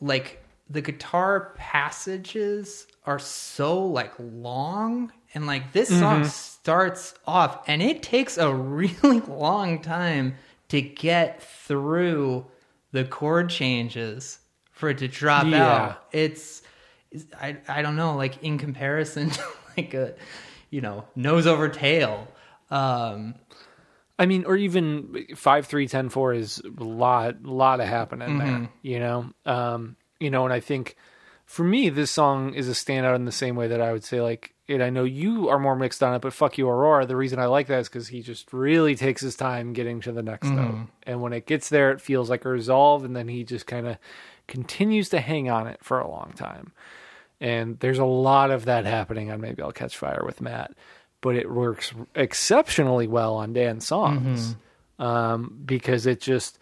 like 0.00 0.44
the 0.68 0.82
guitar 0.82 1.54
passages 1.56 2.86
are 3.06 3.18
so 3.18 3.84
like 3.84 4.12
long 4.18 5.12
and 5.34 5.46
like 5.46 5.72
this 5.72 5.88
song 5.88 6.24
starts 6.24 7.14
off 7.26 7.62
and 7.68 7.82
it 7.82 8.02
takes 8.02 8.38
a 8.38 8.52
really 8.54 9.20
long 9.20 9.80
time 9.82 10.34
to 10.68 10.80
get 10.80 11.42
through 11.42 12.46
the 12.92 13.04
chord 13.04 13.50
changes 13.50 14.38
for 14.72 14.88
it 14.90 14.98
to 14.98 15.08
drop 15.08 15.44
Yeah. 15.46 15.64
out 15.66 16.04
it's 16.12 16.62
I 17.40 17.56
I 17.68 17.82
don't 17.82 17.96
know, 17.96 18.16
like 18.16 18.42
in 18.42 18.58
comparison 18.58 19.30
to 19.36 19.42
like 19.76 19.94
a 19.94 20.14
you 20.70 20.80
know 20.80 21.04
nose 21.14 21.46
over 21.46 21.68
tail. 21.68 22.26
Um, 22.70 23.34
I 24.18 24.26
mean, 24.26 24.44
or 24.46 24.56
even 24.56 25.26
five 25.36 25.66
three 25.66 25.86
ten 25.86 26.08
four 26.08 26.32
is 26.34 26.60
a 26.60 26.82
lot 26.84 27.44
lot 27.44 27.80
of 27.80 27.86
happening 27.86 28.38
there. 28.38 28.68
You 28.82 28.98
know, 29.00 29.30
um, 29.46 29.96
you 30.18 30.30
know, 30.30 30.44
and 30.44 30.52
I 30.52 30.58
think 30.60 30.96
for 31.46 31.64
me, 31.64 31.88
this 31.88 32.10
song 32.10 32.54
is 32.54 32.68
a 32.68 32.72
standout 32.72 33.16
in 33.16 33.24
the 33.24 33.32
same 33.32 33.56
way 33.56 33.68
that 33.68 33.80
I 33.80 33.92
would 33.92 34.04
say 34.04 34.20
like. 34.20 34.50
And 34.66 34.82
I 34.82 34.88
know 34.88 35.04
you 35.04 35.50
are 35.50 35.58
more 35.58 35.76
mixed 35.76 36.02
on 36.02 36.14
it, 36.14 36.22
but 36.22 36.32
fuck 36.32 36.56
you, 36.56 36.66
Aurora. 36.66 37.04
The 37.04 37.16
reason 37.16 37.38
I 37.38 37.44
like 37.44 37.66
that 37.66 37.80
is 37.80 37.88
because 37.90 38.08
he 38.08 38.22
just 38.22 38.50
really 38.50 38.94
takes 38.94 39.20
his 39.20 39.36
time 39.36 39.74
getting 39.74 40.00
to 40.00 40.12
the 40.12 40.22
next 40.22 40.48
note, 40.48 40.86
and 41.02 41.20
when 41.20 41.34
it 41.34 41.44
gets 41.44 41.68
there, 41.68 41.90
it 41.90 42.00
feels 42.00 42.30
like 42.30 42.46
a 42.46 42.48
resolve, 42.48 43.04
and 43.04 43.14
then 43.14 43.28
he 43.28 43.44
just 43.44 43.66
kind 43.66 43.86
of 43.86 43.98
continues 44.46 45.10
to 45.10 45.20
hang 45.20 45.50
on 45.50 45.66
it 45.66 45.80
for 45.82 46.00
a 46.00 46.08
long 46.10 46.32
time. 46.34 46.72
And 47.40 47.78
there's 47.80 47.98
a 47.98 48.06
lot 48.06 48.50
of 48.50 48.64
that 48.64 48.86
happening 48.86 49.30
on 49.30 49.40
Maybe 49.40 49.62
I'll 49.62 49.72
Catch 49.72 49.98
Fire 49.98 50.22
with 50.24 50.40
Matt, 50.40 50.72
but 51.20 51.36
it 51.36 51.50
works 51.50 51.92
exceptionally 52.14 53.06
well 53.06 53.34
on 53.34 53.52
Dan's 53.52 53.86
songs 53.86 54.56
um, 54.98 55.60
because 55.64 56.06
it 56.06 56.22
just, 56.22 56.58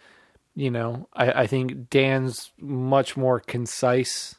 you 0.55 0.71
know, 0.71 1.07
I, 1.13 1.43
I 1.43 1.47
think 1.47 1.89
Dan's 1.89 2.51
much 2.59 3.15
more 3.15 3.39
concise 3.39 4.35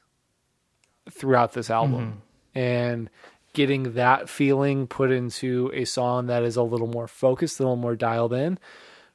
throughout 1.10 1.52
this 1.52 1.70
album. 1.70 2.00
Mm-hmm. 2.54 2.58
And 2.58 3.10
getting 3.52 3.94
that 3.94 4.28
feeling 4.28 4.86
put 4.86 5.10
into 5.10 5.70
a 5.72 5.84
song 5.84 6.26
that 6.26 6.42
is 6.42 6.56
a 6.56 6.62
little 6.62 6.88
more 6.88 7.08
focused, 7.08 7.58
a 7.58 7.62
little 7.62 7.76
more 7.76 7.96
dialed 7.96 8.32
in, 8.32 8.58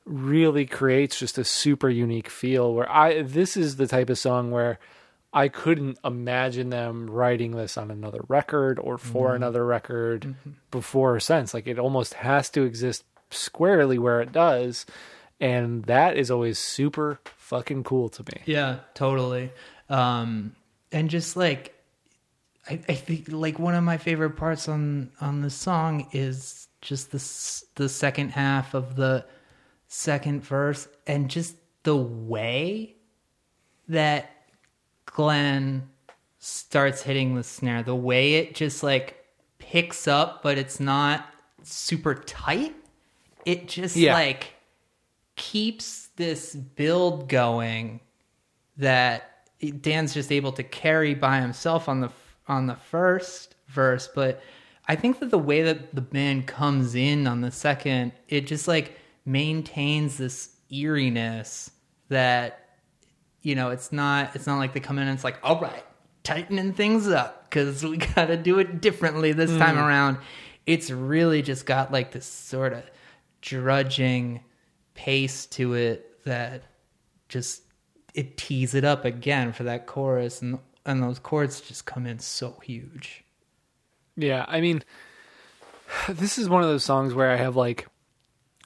really 0.05 0.65
creates 0.65 1.19
just 1.19 1.37
a 1.37 1.43
super 1.43 1.89
unique 1.89 2.29
feel 2.29 2.73
where 2.73 2.91
I 2.91 3.21
this 3.21 3.55
is 3.55 3.75
the 3.75 3.85
type 3.85 4.09
of 4.09 4.17
song 4.17 4.49
where 4.49 4.79
I 5.31 5.47
couldn't 5.47 5.99
imagine 6.03 6.69
them 6.69 7.07
writing 7.07 7.51
this 7.51 7.77
on 7.77 7.91
another 7.91 8.21
record 8.27 8.79
or 8.79 8.97
for 8.97 9.27
mm-hmm. 9.27 9.35
another 9.35 9.63
record 9.63 10.21
mm-hmm. 10.21 10.51
before 10.71 11.15
or 11.15 11.19
since. 11.19 11.53
Like 11.53 11.67
it 11.67 11.77
almost 11.77 12.15
has 12.15 12.49
to 12.51 12.63
exist 12.63 13.03
squarely 13.29 13.99
where 13.99 14.21
it 14.21 14.31
does. 14.31 14.87
And 15.39 15.85
that 15.85 16.17
is 16.17 16.31
always 16.31 16.57
super 16.57 17.19
fucking 17.23 17.83
cool 17.83 18.09
to 18.09 18.23
me. 18.23 18.41
yeah, 18.45 18.79
totally. 18.95 19.51
Um, 19.87 20.55
and 20.91 21.09
just 21.09 21.37
like 21.37 21.78
I, 22.69 22.79
I 22.87 22.93
think 22.93 23.25
like 23.29 23.57
one 23.59 23.75
of 23.75 23.83
my 23.83 23.97
favorite 23.97 24.31
parts 24.31 24.67
on 24.69 25.11
on 25.19 25.41
the 25.41 25.49
song 25.49 26.07
is 26.11 26.67
just 26.81 27.11
the 27.11 27.81
the 27.81 27.89
second 27.89 28.29
half 28.29 28.73
of 28.73 28.95
the 28.95 29.25
second 29.87 30.43
verse 30.43 30.87
and 31.07 31.29
just 31.29 31.55
the 31.83 31.95
way 31.95 32.95
that 33.87 34.29
Glenn 35.05 35.89
starts 36.37 37.01
hitting 37.01 37.35
the 37.35 37.43
snare, 37.43 37.81
the 37.83 37.95
way 37.95 38.35
it 38.35 38.53
just 38.55 38.83
like 38.83 39.25
picks 39.57 40.07
up, 40.07 40.43
but 40.43 40.57
it's 40.57 40.79
not 40.79 41.25
super 41.63 42.13
tight. 42.13 42.75
It 43.45 43.67
just 43.67 43.95
Yeah. 43.95 44.13
like 44.13 44.53
keeps 45.35 46.07
this 46.17 46.53
build 46.55 47.29
going 47.29 47.99
that 48.77 49.47
Dan's 49.81 50.13
just 50.13 50.31
able 50.31 50.51
to 50.53 50.63
carry 50.63 51.13
by 51.15 51.41
himself 51.41 51.89
on 51.89 52.01
the 52.01 52.09
on 52.49 52.67
the 52.67 52.75
first 52.75 53.55
verse, 53.67 54.09
but 54.13 54.41
I 54.87 54.95
think 54.95 55.19
that 55.19 55.29
the 55.29 55.37
way 55.37 55.61
that 55.61 55.93
the 55.93 56.01
band 56.01 56.47
comes 56.47 56.95
in 56.95 57.27
on 57.27 57.41
the 57.41 57.51
second, 57.51 58.11
it 58.27 58.47
just 58.47 58.67
like 58.67 58.97
maintains 59.23 60.17
this 60.17 60.49
eeriness 60.71 61.71
that 62.09 62.65
you 63.41 63.55
know, 63.55 63.69
it's 63.69 63.91
not 63.91 64.35
it's 64.35 64.47
not 64.47 64.57
like 64.57 64.73
they 64.73 64.79
come 64.79 64.97
in 64.97 65.07
and 65.07 65.15
it's 65.15 65.23
like, 65.23 65.39
all 65.43 65.61
right, 65.61 65.85
tightening 66.23 66.73
things 66.73 67.07
up 67.07 67.49
because 67.49 67.83
we 67.83 67.97
got 68.15 68.25
to 68.25 68.37
do 68.37 68.59
it 68.59 68.81
differently 68.81 69.31
this 69.31 69.55
time 69.57 69.77
mm. 69.77 69.85
around. 69.85 70.17
It's 70.65 70.91
really 70.91 71.41
just 71.41 71.65
got 71.65 71.91
like 71.91 72.11
this 72.11 72.25
sort 72.25 72.73
of 72.73 72.83
drudging 73.41 74.41
pace 74.93 75.45
to 75.45 75.73
it 75.73 76.23
that 76.25 76.63
just 77.29 77.61
it 78.13 78.37
tees 78.37 78.73
it 78.73 78.83
up 78.83 79.05
again 79.05 79.53
for 79.53 79.63
that 79.63 79.85
chorus 79.85 80.41
and 80.41 80.59
and 80.89 81.03
those 81.03 81.19
chords 81.19 81.61
just 81.61 81.85
come 81.85 82.07
in 82.07 82.17
so 82.17 82.59
huge. 82.63 83.23
Yeah, 84.17 84.43
I 84.47 84.59
mean, 84.59 84.83
this 86.09 86.37
is 86.37 86.49
one 86.49 86.63
of 86.63 86.69
those 86.69 86.83
songs 86.83 87.13
where 87.13 87.29
I 87.29 87.37
have 87.37 87.55
like 87.55 87.87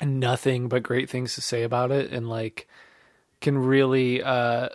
nothing 0.02 0.70
but 0.70 0.84
great 0.84 1.10
things 1.10 1.36
to 1.36 1.42
say 1.42 1.64
about 1.64 1.92
it, 1.92 2.12
and 2.12 2.30
like 2.30 2.68
can 3.42 3.58
really 3.58 4.24
uh, 4.24 4.70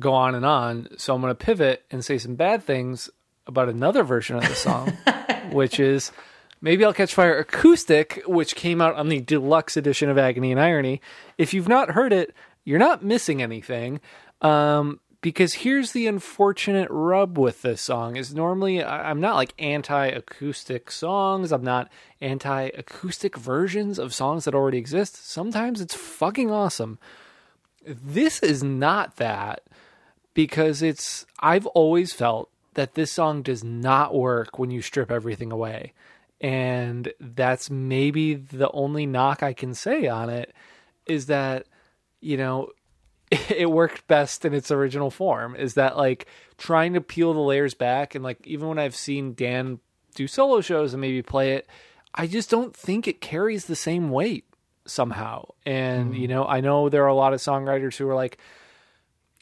go 0.00 0.12
on 0.12 0.34
and 0.34 0.44
on. 0.44 0.88
So 0.96 1.14
I'm 1.14 1.20
going 1.20 1.30
to 1.30 1.36
pivot 1.36 1.84
and 1.92 2.04
say 2.04 2.18
some 2.18 2.34
bad 2.34 2.64
things 2.64 3.08
about 3.46 3.68
another 3.68 4.02
version 4.02 4.36
of 4.36 4.46
the 4.46 4.54
song, 4.56 4.88
which 5.52 5.78
is 5.78 6.10
maybe 6.60 6.84
I'll 6.84 6.92
catch 6.92 7.14
fire 7.14 7.38
acoustic, 7.38 8.20
which 8.26 8.56
came 8.56 8.80
out 8.80 8.96
on 8.96 9.08
the 9.08 9.20
deluxe 9.20 9.76
edition 9.76 10.10
of 10.10 10.18
Agony 10.18 10.50
and 10.50 10.60
Irony. 10.60 11.00
If 11.38 11.54
you've 11.54 11.68
not 11.68 11.92
heard 11.92 12.12
it, 12.12 12.34
you're 12.64 12.80
not 12.80 13.04
missing 13.04 13.40
anything. 13.40 14.00
Um, 14.42 14.98
because 15.20 15.54
here's 15.54 15.92
the 15.92 16.06
unfortunate 16.06 16.88
rub 16.90 17.38
with 17.38 17.62
this 17.62 17.80
song 17.80 18.16
is 18.16 18.34
normally 18.34 18.82
I'm 18.82 19.20
not 19.20 19.34
like 19.34 19.52
anti-acoustic 19.58 20.90
songs. 20.90 21.50
I'm 21.50 21.64
not 21.64 21.90
anti-acoustic 22.20 23.36
versions 23.36 23.98
of 23.98 24.14
songs 24.14 24.44
that 24.44 24.54
already 24.54 24.78
exist. 24.78 25.28
Sometimes 25.28 25.80
it's 25.80 25.94
fucking 25.94 26.50
awesome. 26.50 26.98
This 27.84 28.42
is 28.42 28.62
not 28.62 29.16
that 29.16 29.62
because 30.34 30.82
it's 30.82 31.26
I've 31.40 31.66
always 31.66 32.12
felt 32.12 32.48
that 32.74 32.94
this 32.94 33.10
song 33.10 33.42
does 33.42 33.64
not 33.64 34.14
work 34.14 34.58
when 34.58 34.70
you 34.70 34.82
strip 34.82 35.10
everything 35.10 35.50
away. 35.50 35.94
And 36.40 37.12
that's 37.18 37.70
maybe 37.70 38.34
the 38.34 38.70
only 38.70 39.04
knock 39.04 39.42
I 39.42 39.52
can 39.52 39.74
say 39.74 40.06
on 40.06 40.30
it 40.30 40.54
is 41.06 41.26
that 41.26 41.66
you 42.20 42.36
know 42.36 42.68
it 43.50 43.70
worked 43.70 44.06
best 44.06 44.44
in 44.44 44.54
its 44.54 44.70
original 44.70 45.10
form 45.10 45.54
is 45.56 45.74
that 45.74 45.96
like 45.96 46.26
trying 46.56 46.94
to 46.94 47.00
peel 47.00 47.34
the 47.34 47.40
layers 47.40 47.74
back 47.74 48.14
and 48.14 48.24
like 48.24 48.46
even 48.46 48.68
when 48.68 48.78
I've 48.78 48.96
seen 48.96 49.34
Dan 49.34 49.80
do 50.14 50.26
solo 50.26 50.60
shows 50.60 50.94
and 50.94 51.00
maybe 51.00 51.22
play 51.22 51.52
it 51.52 51.68
I 52.14 52.26
just 52.26 52.50
don't 52.50 52.74
think 52.74 53.06
it 53.06 53.20
carries 53.20 53.66
the 53.66 53.76
same 53.76 54.10
weight 54.10 54.44
somehow. 54.86 55.46
And 55.64 56.14
mm. 56.14 56.18
you 56.18 56.28
know, 56.28 56.44
I 56.44 56.60
know 56.60 56.88
there 56.88 57.04
are 57.04 57.08
a 57.08 57.14
lot 57.14 57.32
of 57.32 57.40
songwriters 57.40 57.96
who 57.96 58.08
are 58.08 58.14
like 58.14 58.38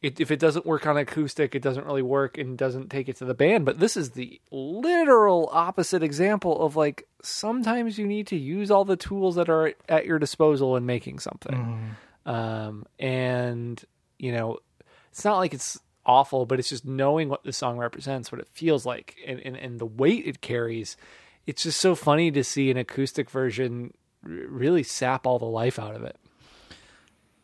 it, 0.02 0.20
if 0.20 0.30
it 0.30 0.38
doesn't 0.38 0.66
work 0.66 0.86
on 0.86 0.98
acoustic, 0.98 1.54
it 1.54 1.62
doesn't 1.62 1.86
really 1.86 2.02
work 2.02 2.36
and 2.36 2.58
doesn't 2.58 2.90
take 2.90 3.08
it 3.08 3.16
to 3.16 3.24
the 3.24 3.34
band. 3.34 3.64
But 3.64 3.80
this 3.80 3.96
is 3.96 4.10
the 4.10 4.40
literal 4.50 5.48
opposite 5.52 6.02
example 6.02 6.60
of 6.62 6.76
like 6.76 7.08
sometimes 7.22 7.98
you 7.98 8.06
need 8.06 8.26
to 8.28 8.36
use 8.36 8.70
all 8.70 8.84
the 8.84 8.96
tools 8.96 9.36
that 9.36 9.48
are 9.48 9.72
at 9.88 10.04
your 10.04 10.18
disposal 10.18 10.76
in 10.76 10.84
making 10.84 11.20
something. 11.20 11.56
Mm. 11.56 11.90
Um, 12.26 12.84
and 12.98 13.82
you 14.18 14.32
know, 14.32 14.58
it's 15.10 15.24
not 15.24 15.38
like 15.38 15.54
it's 15.54 15.78
awful, 16.04 16.44
but 16.46 16.58
it's 16.58 16.68
just 16.68 16.84
knowing 16.84 17.28
what 17.28 17.44
the 17.44 17.52
song 17.52 17.78
represents, 17.78 18.30
what 18.30 18.40
it 18.40 18.48
feels 18.48 18.84
like, 18.84 19.16
and, 19.26 19.40
and, 19.40 19.56
and 19.56 19.78
the 19.78 19.86
weight 19.86 20.26
it 20.26 20.40
carries. 20.40 20.96
It's 21.46 21.62
just 21.62 21.80
so 21.80 21.94
funny 21.94 22.30
to 22.32 22.44
see 22.44 22.70
an 22.70 22.76
acoustic 22.76 23.30
version 23.30 23.94
r- 24.24 24.30
really 24.30 24.82
sap 24.82 25.26
all 25.26 25.38
the 25.38 25.44
life 25.44 25.78
out 25.78 25.94
of 25.94 26.02
it. 26.02 26.16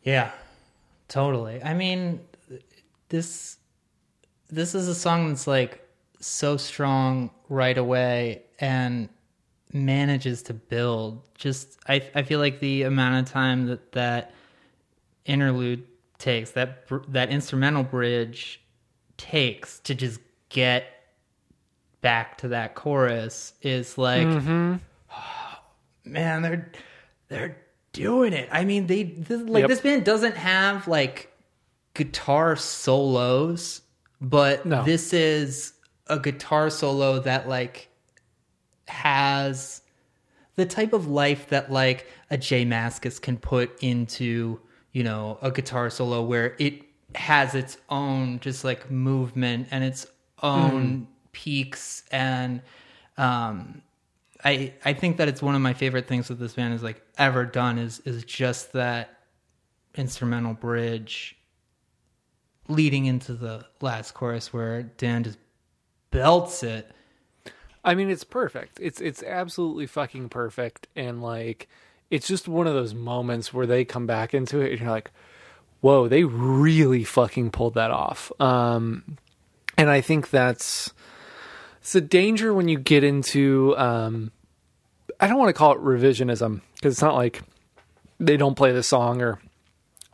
Yeah, 0.02 0.32
totally. 1.08 1.62
I 1.62 1.74
mean, 1.74 2.20
this 3.08 3.58
this 4.50 4.74
is 4.74 4.88
a 4.88 4.94
song 4.94 5.28
that's 5.28 5.46
like 5.46 5.86
so 6.20 6.56
strong 6.56 7.30
right 7.48 7.78
away 7.78 8.42
and 8.58 9.08
manages 9.72 10.42
to 10.44 10.54
build. 10.54 11.22
Just 11.36 11.78
I 11.88 12.02
I 12.14 12.22
feel 12.22 12.40
like 12.40 12.60
the 12.60 12.82
amount 12.82 13.26
of 13.26 13.32
time 13.32 13.66
that 13.66 13.92
that 13.92 14.34
interlude 15.24 15.84
takes 16.18 16.52
that 16.52 16.86
that 17.08 17.30
instrumental 17.30 17.82
bridge 17.82 18.60
takes 19.16 19.78
to 19.80 19.94
just 19.94 20.20
get 20.48 20.84
back 22.00 22.38
to 22.38 22.48
that 22.48 22.74
chorus 22.74 23.54
is 23.62 23.96
like 23.98 24.26
mm-hmm. 24.26 24.76
man 26.04 26.42
they're 26.42 26.70
they're 27.28 27.56
doing 27.92 28.32
it 28.32 28.48
i 28.52 28.64
mean 28.64 28.86
they 28.86 29.04
this, 29.04 29.40
like 29.42 29.62
Yep. 29.62 29.68
this 29.68 29.80
band 29.80 30.04
doesn't 30.04 30.36
have 30.36 30.88
like 30.88 31.32
guitar 31.94 32.56
solos 32.56 33.82
but 34.20 34.64
No. 34.64 34.84
this 34.84 35.12
is 35.12 35.74
a 36.06 36.18
guitar 36.18 36.70
solo 36.70 37.20
that 37.20 37.48
like 37.48 37.88
has 38.88 39.82
the 40.56 40.66
type 40.66 40.92
of 40.92 41.08
life 41.08 41.48
that 41.48 41.72
like 41.72 42.06
a 42.30 42.36
Jay 42.36 42.64
Mascis 42.64 43.20
can 43.20 43.36
put 43.38 43.82
into, 43.82 44.60
you 44.92 45.02
know, 45.02 45.38
a 45.42 45.50
guitar 45.50 45.90
solo 45.90 46.22
where 46.22 46.54
it 46.58 46.82
has 47.14 47.54
its 47.54 47.76
own 47.88 48.40
just 48.40 48.64
like 48.64 48.90
movement 48.90 49.68
and 49.70 49.84
its 49.84 50.06
own 50.42 51.06
peaks 51.32 52.02
and 52.10 52.62
um 53.16 53.82
I 54.44 54.72
I 54.84 54.92
think 54.92 55.18
that 55.18 55.28
it's 55.28 55.42
one 55.42 55.54
of 55.54 55.60
my 55.60 55.74
favorite 55.74 56.08
things 56.08 56.28
that 56.28 56.38
this 56.38 56.54
band 56.54 56.72
has 56.72 56.82
like 56.82 57.02
ever 57.18 57.44
done 57.44 57.78
is 57.78 58.00
is 58.00 58.24
just 58.24 58.72
that 58.72 59.20
instrumental 59.94 60.54
bridge 60.54 61.36
leading 62.68 63.06
into 63.06 63.34
the 63.34 63.64
last 63.80 64.14
chorus 64.14 64.52
where 64.52 64.82
Dan 64.82 65.24
just 65.24 65.38
belts 66.10 66.62
it. 66.62 66.90
I 67.84 67.94
mean, 67.94 68.10
it's 68.10 68.24
perfect. 68.24 68.78
It's 68.80 69.00
it's 69.00 69.22
absolutely 69.22 69.86
fucking 69.86 70.28
perfect, 70.28 70.86
and 70.94 71.20
like, 71.22 71.68
it's 72.12 72.28
just 72.28 72.46
one 72.46 72.66
of 72.66 72.74
those 72.74 72.92
moments 72.94 73.54
where 73.54 73.66
they 73.66 73.86
come 73.86 74.06
back 74.06 74.34
into 74.34 74.60
it, 74.60 74.72
and 74.72 74.82
you're 74.82 74.90
like, 74.90 75.10
"Whoa, 75.80 76.08
they 76.08 76.24
really 76.24 77.04
fucking 77.04 77.52
pulled 77.52 77.74
that 77.74 77.90
off." 77.90 78.30
Um, 78.38 79.16
and 79.78 79.88
I 79.88 80.02
think 80.02 80.28
that's 80.28 80.92
it's 81.80 81.94
a 81.94 82.02
danger 82.02 82.52
when 82.52 82.68
you 82.68 82.78
get 82.78 83.02
into. 83.02 83.74
Um, 83.78 84.30
I 85.18 85.26
don't 85.26 85.38
want 85.38 85.48
to 85.48 85.54
call 85.54 85.72
it 85.72 85.78
revisionism 85.78 86.60
because 86.74 86.92
it's 86.92 87.02
not 87.02 87.14
like 87.14 87.42
they 88.20 88.36
don't 88.36 88.56
play 88.56 88.72
the 88.72 88.82
song 88.82 89.22
or 89.22 89.40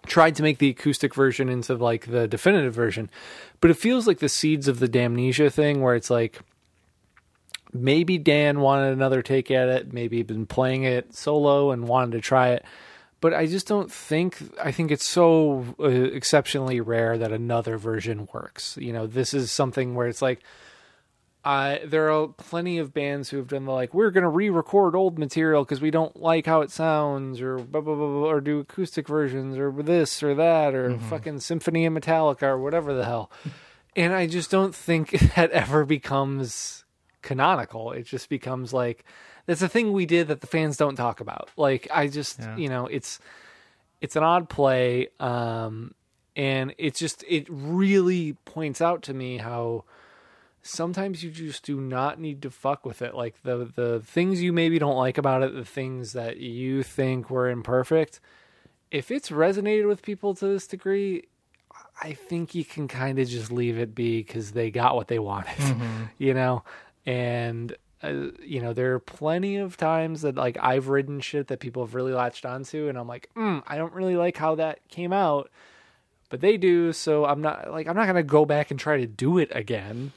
tried 0.06 0.36
to 0.36 0.44
make 0.44 0.58
the 0.58 0.70
acoustic 0.70 1.14
version 1.14 1.48
into 1.48 1.74
like 1.74 2.06
the 2.06 2.28
definitive 2.28 2.74
version, 2.74 3.10
but 3.60 3.72
it 3.72 3.76
feels 3.76 4.06
like 4.06 4.20
the 4.20 4.28
seeds 4.28 4.68
of 4.68 4.78
the 4.78 4.88
Damnesia 4.88 5.50
thing, 5.52 5.82
where 5.82 5.96
it's 5.96 6.10
like 6.10 6.38
maybe 7.72 8.18
Dan 8.18 8.60
wanted 8.60 8.92
another 8.92 9.22
take 9.22 9.50
at 9.50 9.68
it, 9.68 9.92
maybe 9.92 10.18
he'd 10.18 10.26
been 10.26 10.46
playing 10.46 10.84
it 10.84 11.14
solo 11.14 11.70
and 11.70 11.88
wanted 11.88 12.12
to 12.12 12.20
try 12.20 12.50
it. 12.50 12.64
But 13.20 13.34
I 13.34 13.46
just 13.46 13.66
don't 13.66 13.90
think 13.90 14.38
I 14.62 14.70
think 14.70 14.90
it's 14.90 15.08
so 15.08 15.74
uh, 15.80 15.88
exceptionally 15.88 16.80
rare 16.80 17.18
that 17.18 17.32
another 17.32 17.76
version 17.76 18.28
works. 18.32 18.76
You 18.80 18.92
know, 18.92 19.06
this 19.06 19.34
is 19.34 19.50
something 19.50 19.94
where 19.96 20.06
it's 20.06 20.22
like 20.22 20.40
I 21.44 21.80
there 21.84 22.12
are 22.12 22.28
plenty 22.28 22.78
of 22.78 22.94
bands 22.94 23.30
who 23.30 23.38
have 23.38 23.48
done 23.48 23.64
the 23.64 23.72
like 23.72 23.92
we're 23.92 24.10
going 24.10 24.22
to 24.22 24.28
re-record 24.28 24.94
old 24.94 25.18
material 25.18 25.64
because 25.64 25.80
we 25.80 25.90
don't 25.90 26.14
like 26.16 26.46
how 26.46 26.60
it 26.60 26.70
sounds 26.70 27.40
or 27.40 27.58
blah, 27.58 27.80
blah, 27.80 27.94
blah, 27.94 28.06
blah, 28.06 28.28
or 28.28 28.40
do 28.40 28.60
acoustic 28.60 29.08
versions 29.08 29.56
or 29.56 29.72
this 29.72 30.22
or 30.22 30.34
that 30.34 30.74
or 30.74 30.98
fucking 30.98 31.40
symphony 31.40 31.86
and 31.86 31.96
Metallica 31.96 32.42
or 32.42 32.58
whatever 32.58 32.92
the 32.92 33.04
hell. 33.04 33.30
and 33.96 34.12
I 34.12 34.26
just 34.26 34.50
don't 34.50 34.74
think 34.74 35.10
that 35.36 35.50
ever 35.52 35.84
becomes 35.84 36.84
canonical. 37.22 37.92
It 37.92 38.04
just 38.06 38.28
becomes 38.28 38.72
like 38.72 39.04
that's 39.46 39.62
a 39.62 39.68
thing 39.68 39.92
we 39.92 40.06
did 40.06 40.28
that 40.28 40.40
the 40.40 40.46
fans 40.46 40.76
don't 40.76 40.96
talk 40.96 41.20
about. 41.20 41.50
Like 41.56 41.88
I 41.92 42.08
just 42.08 42.40
Yeah. 42.40 42.56
you 42.56 42.68
know 42.68 42.86
it's 42.86 43.18
it's 44.00 44.14
an 44.16 44.22
odd 44.22 44.48
play, 44.48 45.08
um, 45.18 45.94
and 46.36 46.74
it's 46.78 46.98
just 47.00 47.24
it 47.28 47.46
really 47.50 48.34
points 48.44 48.80
out 48.80 49.02
to 49.04 49.14
me 49.14 49.38
how 49.38 49.84
sometimes 50.62 51.22
you 51.24 51.30
just 51.30 51.64
do 51.64 51.80
not 51.80 52.20
need 52.20 52.42
to 52.42 52.50
fuck 52.50 52.84
with 52.84 53.02
it. 53.02 53.14
Like 53.14 53.42
the 53.42 53.70
the 53.74 54.00
things 54.00 54.42
you 54.42 54.52
maybe 54.52 54.78
don't 54.78 54.96
like 54.96 55.18
about 55.18 55.42
it, 55.42 55.54
the 55.54 55.64
things 55.64 56.12
that 56.12 56.38
you 56.38 56.82
think 56.82 57.30
were 57.30 57.48
imperfect, 57.48 58.20
if 58.90 59.10
it's 59.10 59.30
resonated 59.30 59.86
with 59.88 60.02
people 60.02 60.34
to 60.36 60.46
this 60.46 60.66
degree, 60.66 61.24
I 62.02 62.12
think 62.12 62.54
you 62.54 62.64
can 62.64 62.86
kind 62.88 63.18
of 63.18 63.28
just 63.28 63.50
leave 63.50 63.78
it 63.78 63.94
be 63.94 64.18
because 64.22 64.52
they 64.52 64.70
got 64.70 64.94
what 64.94 65.08
they 65.08 65.18
wanted, 65.18 65.76
you 66.18 66.34
know. 66.34 66.62
And 67.08 67.74
uh, 68.04 68.26
you 68.44 68.60
know, 68.60 68.74
there 68.74 68.92
are 68.92 69.00
plenty 69.00 69.56
of 69.56 69.78
times 69.78 70.20
that 70.22 70.34
like 70.36 70.58
I've 70.60 70.88
written 70.88 71.20
shit 71.20 71.48
that 71.48 71.58
people 71.58 71.82
have 71.82 71.94
really 71.94 72.12
latched 72.12 72.44
onto, 72.44 72.86
and 72.86 72.98
I'm 72.98 73.08
like, 73.08 73.30
mm, 73.34 73.62
I 73.66 73.78
don't 73.78 73.94
really 73.94 74.14
like 74.14 74.36
how 74.36 74.56
that 74.56 74.86
came 74.88 75.10
out, 75.12 75.50
but 76.28 76.42
they 76.42 76.58
do, 76.58 76.92
so 76.92 77.24
I'm 77.24 77.40
not 77.40 77.70
like 77.70 77.88
I'm 77.88 77.96
not 77.96 78.06
gonna 78.06 78.22
go 78.22 78.44
back 78.44 78.70
and 78.70 78.78
try 78.78 78.98
to 78.98 79.06
do 79.06 79.38
it 79.38 79.48
again. 79.52 80.12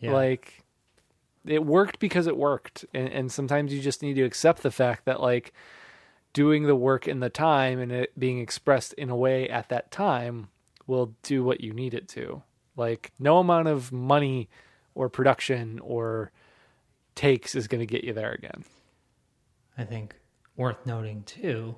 Yeah. 0.00 0.12
Like 0.12 0.62
it 1.46 1.64
worked 1.64 1.98
because 1.98 2.26
it 2.26 2.36
worked, 2.36 2.84
and, 2.92 3.08
and 3.08 3.32
sometimes 3.32 3.72
you 3.72 3.80
just 3.80 4.02
need 4.02 4.14
to 4.14 4.24
accept 4.24 4.62
the 4.62 4.70
fact 4.70 5.06
that 5.06 5.22
like 5.22 5.54
doing 6.34 6.64
the 6.64 6.76
work 6.76 7.08
in 7.08 7.20
the 7.20 7.30
time 7.30 7.78
and 7.78 7.90
it 7.90 8.18
being 8.18 8.38
expressed 8.38 8.92
in 8.94 9.08
a 9.08 9.16
way 9.16 9.48
at 9.48 9.70
that 9.70 9.90
time 9.90 10.48
will 10.86 11.14
do 11.22 11.42
what 11.42 11.62
you 11.62 11.72
need 11.72 11.94
it 11.94 12.06
to. 12.08 12.42
Like 12.76 13.12
no 13.18 13.38
amount 13.38 13.68
of 13.68 13.92
money 13.92 14.50
or 14.94 15.08
production 15.08 15.78
or 15.80 16.32
takes 17.14 17.54
is 17.54 17.68
going 17.68 17.80
to 17.80 17.86
get 17.86 18.04
you 18.04 18.12
there 18.12 18.32
again. 18.32 18.64
I 19.76 19.84
think 19.84 20.14
worth 20.56 20.86
noting 20.86 21.22
too 21.24 21.74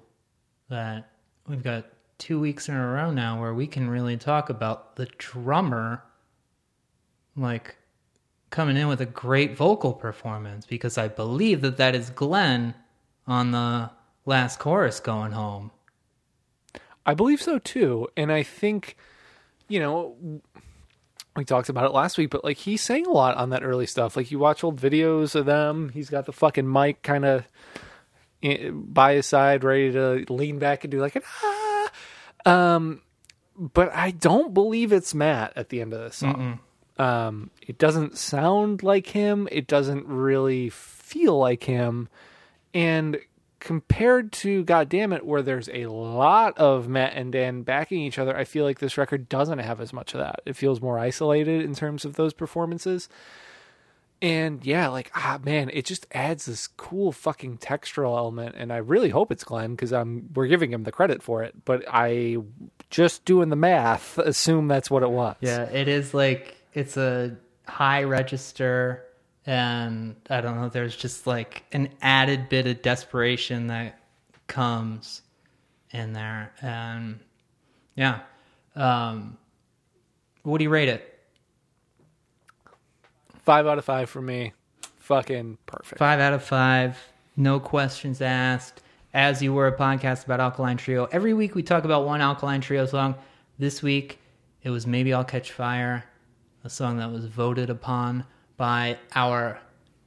that 0.69 1.11
we've 1.49 1.63
got 1.63 1.87
two 2.19 2.41
weeks 2.41 2.69
in 2.69 2.75
a 2.75 2.87
row 2.87 3.11
now 3.11 3.41
where 3.41 3.55
we 3.55 3.67
can 3.67 3.89
really 3.89 4.17
talk 4.17 4.49
about 4.49 4.97
the 4.97 5.07
drummer 5.19 6.03
like 7.37 7.77
coming 8.51 8.77
in 8.77 8.89
with 8.89 9.01
a 9.01 9.07
great 9.07 9.57
vocal 9.57 9.93
performance 9.93 10.67
because 10.67 10.97
I 10.97 11.09
believe 11.09 11.61
that 11.61 11.77
that 11.77 11.95
is 11.95 12.11
Glenn 12.11 12.75
on 13.27 13.51
the 13.51 13.91
last 14.25 14.59
chorus 14.59 15.01
going 15.01 15.33
home. 15.33 15.71
I 17.05 17.15
believe 17.15 17.43
so 17.43 17.59
too. 17.59 18.09
And 18.17 18.33
I 18.33 18.43
think, 18.43 18.97
you 19.69 19.79
know, 19.79 20.17
we 21.37 21.45
talked 21.45 21.69
about 21.69 21.85
it 21.85 21.93
last 21.93 22.19
week, 22.19 22.31
but 22.31 22.45
like 22.45 22.57
he 22.57 22.77
sang 22.77 23.07
a 23.07 23.11
lot 23.11 23.37
on 23.37 23.51
that 23.51 23.63
early 23.63 23.87
stuff. 23.87 24.17
Like 24.17 24.31
you 24.31 24.39
watch 24.39 24.65
old 24.65 24.81
videos 24.81 25.35
of 25.35 25.47
them, 25.47 25.91
he's 25.91 26.11
got 26.11 26.27
the 26.27 26.33
fucking 26.33 26.71
mic 26.71 27.03
kind 27.03 27.25
of 27.25 27.45
by 28.73 29.15
his 29.15 29.27
side, 29.27 29.65
ready 29.65 29.93
to 29.93 30.25
lean 30.33 30.59
back 30.59 30.85
and 30.85 30.91
do 30.91 31.01
like 31.01 31.17
an 31.17 31.23
ah. 31.43 31.91
Um, 32.47 33.03
but 33.59 33.93
I 33.95 34.11
don't 34.13 34.55
believe 34.55 34.93
it's 34.93 35.15
Matt 35.15 35.53
at 35.57 35.69
the 35.71 35.81
end 35.81 35.93
of 35.93 36.01
this 36.01 36.17
song. 36.17 36.61
Um, 36.99 37.51
it 37.61 37.79
doesn't 37.79 38.17
sound 38.17 38.83
like 38.83 39.09
him. 39.09 39.49
It 39.51 39.67
doesn't 39.67 40.07
really 40.07 40.71
feel 40.71 41.39
like 41.39 41.65
him. 41.65 42.09
And 42.73 43.19
compared 43.67 44.31
to 44.31 44.63
Goddamn 44.63 45.13
It, 45.13 45.27
where 45.27 45.43
there's 45.43 45.69
a 45.71 45.87
lot 45.87 46.57
of 46.57 46.87
Matt 46.87 47.15
and 47.15 47.33
Dan 47.33 47.63
backing 47.63 48.01
each 48.01 48.17
other, 48.17 48.37
I 48.37 48.45
feel 48.45 48.65
like 48.65 48.79
this 48.79 48.97
record 48.97 49.29
doesn't 49.29 49.59
have 49.59 49.81
as 49.81 49.93
much 49.93 50.15
of 50.15 50.21
that. 50.21 50.41
It 50.47 50.55
feels 50.55 50.81
more 50.81 51.01
isolated 51.01 51.63
in 51.63 51.75
terms 51.75 52.05
of 52.05 52.15
those 52.15 52.33
performances. 52.33 53.09
And 54.23 54.65
yeah, 54.65 54.87
like 54.87 55.11
ah 55.17 55.41
man, 55.45 55.69
it 55.73 55.85
just 55.85 56.07
adds 56.13 56.47
this 56.47 56.69
cool 56.69 57.11
fucking 57.11 57.59
textural 57.59 58.17
element, 58.17 58.55
and 58.57 58.73
I 58.73 58.77
really 58.77 59.11
hope 59.11 59.33
it's 59.33 59.43
Glenn 59.43 59.73
because 59.73 59.93
I'm 59.93 60.31
we're 60.33 60.47
giving 60.47 60.73
him 60.73 60.85
the 60.85 60.93
credit 60.93 61.21
for 61.21 61.43
it. 61.43 61.65
But 61.65 61.85
I 61.89 62.37
just 62.89 63.25
doing 63.25 63.49
the 63.49 63.57
math 63.57 64.17
assume 64.17 64.69
that's 64.69 64.93
what 64.93 65.03
it 65.03 65.11
was. 65.11 65.35
Yeah, 65.41 65.65
it 65.65 65.89
is 65.89 66.15
like 66.15 66.57
it's 66.73 66.97
a 66.97 67.37
high 67.67 68.05
register 68.05 69.06
and 69.47 70.17
I 70.29 70.41
don't 70.41 70.61
know, 70.61 70.69
there's 70.69 70.97
just 70.97 71.27
like 71.27 71.65
an 71.73 71.89
added 72.03 72.49
bit 72.49 72.67
of 72.67 72.83
desperation 72.83 73.69
that 73.69 74.01
comes 74.49 75.23
in 75.91 76.13
there. 76.13 76.53
And 76.61 77.21
yeah. 77.95 78.21
Um 78.75 79.39
what 80.43 80.59
do 80.59 80.65
you 80.65 80.71
rate 80.71 80.89
it? 80.89 81.13
five 83.47 83.67
out 83.67 83.79
of 83.79 83.85
five 83.85 84.11
for 84.11 84.21
me. 84.21 84.53
Fucking 84.99 85.57
perfect. 85.67 85.99
Five 85.99 86.19
out 86.19 86.33
of 86.33 86.43
five. 86.43 86.99
No 87.37 87.61
questions 87.61 88.21
asked. 88.21 88.83
As 89.15 89.41
you 89.41 89.55
were 89.55 89.69
a 89.69 89.77
podcast 89.77 90.27
about 90.27 90.41
Alkaline 90.41 90.77
Trio. 90.77 91.07
Every 91.11 91.33
week 91.33 91.55
we 91.55 91.63
talk 91.63 91.85
about 91.85 92.05
one 92.05 92.21
Alkaline 92.21 92.61
Trio 92.61 92.85
song. 92.85 93.15
This 93.59 93.83
week 93.83 94.19
it 94.63 94.71
was 94.71 94.87
Maybe 94.87 95.15
I'll 95.15 95.25
Catch 95.25 95.53
Fire, 95.53 96.05
a 96.65 96.69
song 96.69 96.99
that 96.99 97.11
was 97.11 97.25
voted 97.25 97.71
upon 97.71 98.27
by 98.57 98.99
our 99.15 99.59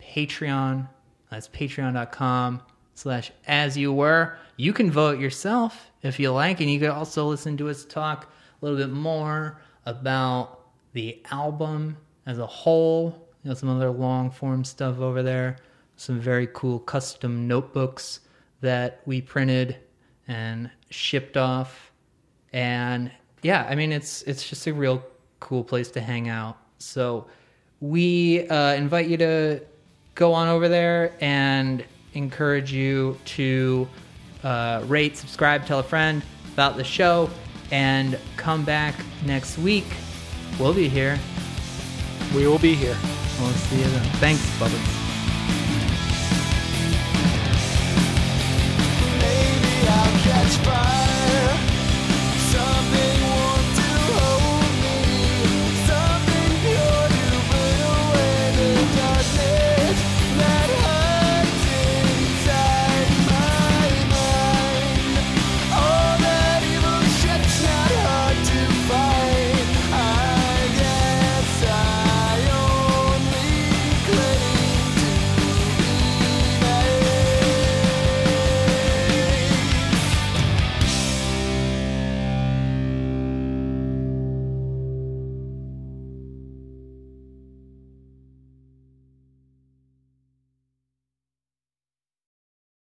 Patreon. 0.02 0.88
That's 1.30 1.48
patreon.com 1.50 2.62
slash 2.96 3.32
as 3.48 3.78
you 3.78 3.94
were. 3.94 4.38
You 4.58 4.74
can 4.74 4.92
vote 4.92 5.20
yourself 5.20 5.92
if 6.02 6.20
you 6.20 6.32
like, 6.32 6.60
and 6.60 6.70
you 6.70 6.80
can 6.80 6.90
also 6.90 7.26
listen 7.28 7.58
to 7.58 7.70
us 7.70 7.86
talk 7.86 8.26
a 8.62 8.66
little 8.66 8.78
bit 8.78 8.94
more 8.94 9.62
about 9.86 10.60
the 10.94 11.22
album 11.32 11.98
as 12.26 12.40
a 12.40 12.46
whole. 12.46 13.28
You 13.44 13.50
know, 13.50 13.56
some 13.56 13.70
other 13.70 13.90
long 13.90 14.32
form 14.32 14.64
stuff 14.64 15.00
over 15.00 15.24
there. 15.24 15.58
Some 15.96 16.20
very 16.20 16.48
cool 16.54 16.80
custom 16.80 17.48
notebooks 17.48 18.22
that 18.62 19.02
we 19.06 19.22
printed 19.22 19.78
and 20.28 20.70
shipped 20.90 21.38
off. 21.38 21.92
And 22.52 23.12
yeah, 23.42 23.66
I 23.70 23.76
mean 23.76 23.92
it's 23.92 24.22
it's 24.24 24.48
just 24.48 24.68
a 24.68 24.74
real 24.74 25.04
cool 25.40 25.64
place 25.64 25.92
to 25.92 26.02
hang 26.02 26.30
out. 26.30 26.58
So 26.80 27.28
we 27.82 28.48
uh, 28.48 28.74
invite 28.74 29.08
you 29.08 29.18
to 29.18 29.62
go 30.16 30.34
on 30.34 30.48
over 30.48 30.68
there 30.68 31.14
and 31.22 31.84
encourage 32.14 32.72
you 32.72 33.18
to 33.24 33.88
uh, 34.44 34.84
rate, 34.88 35.18
subscribe, 35.18 35.66
tell 35.66 35.80
a 35.80 35.84
friend 35.84 36.24
about 36.54 36.76
the 36.76 36.84
show, 36.84 37.30
and 37.72 38.18
come 38.36 38.66
back 38.66 38.96
next 39.26 39.58
week. 39.58 39.86
We'll 40.60 40.74
be 40.74 40.90
here. 40.90 41.20
We 42.36 42.48
will 42.48 42.60
be 42.60 42.76
here. 42.76 42.98
We'll 43.40 43.50
see 43.52 43.78
you 43.78 43.84
then. 43.84 44.04
Thanks, 44.16 44.42
Bubba. 44.60 45.09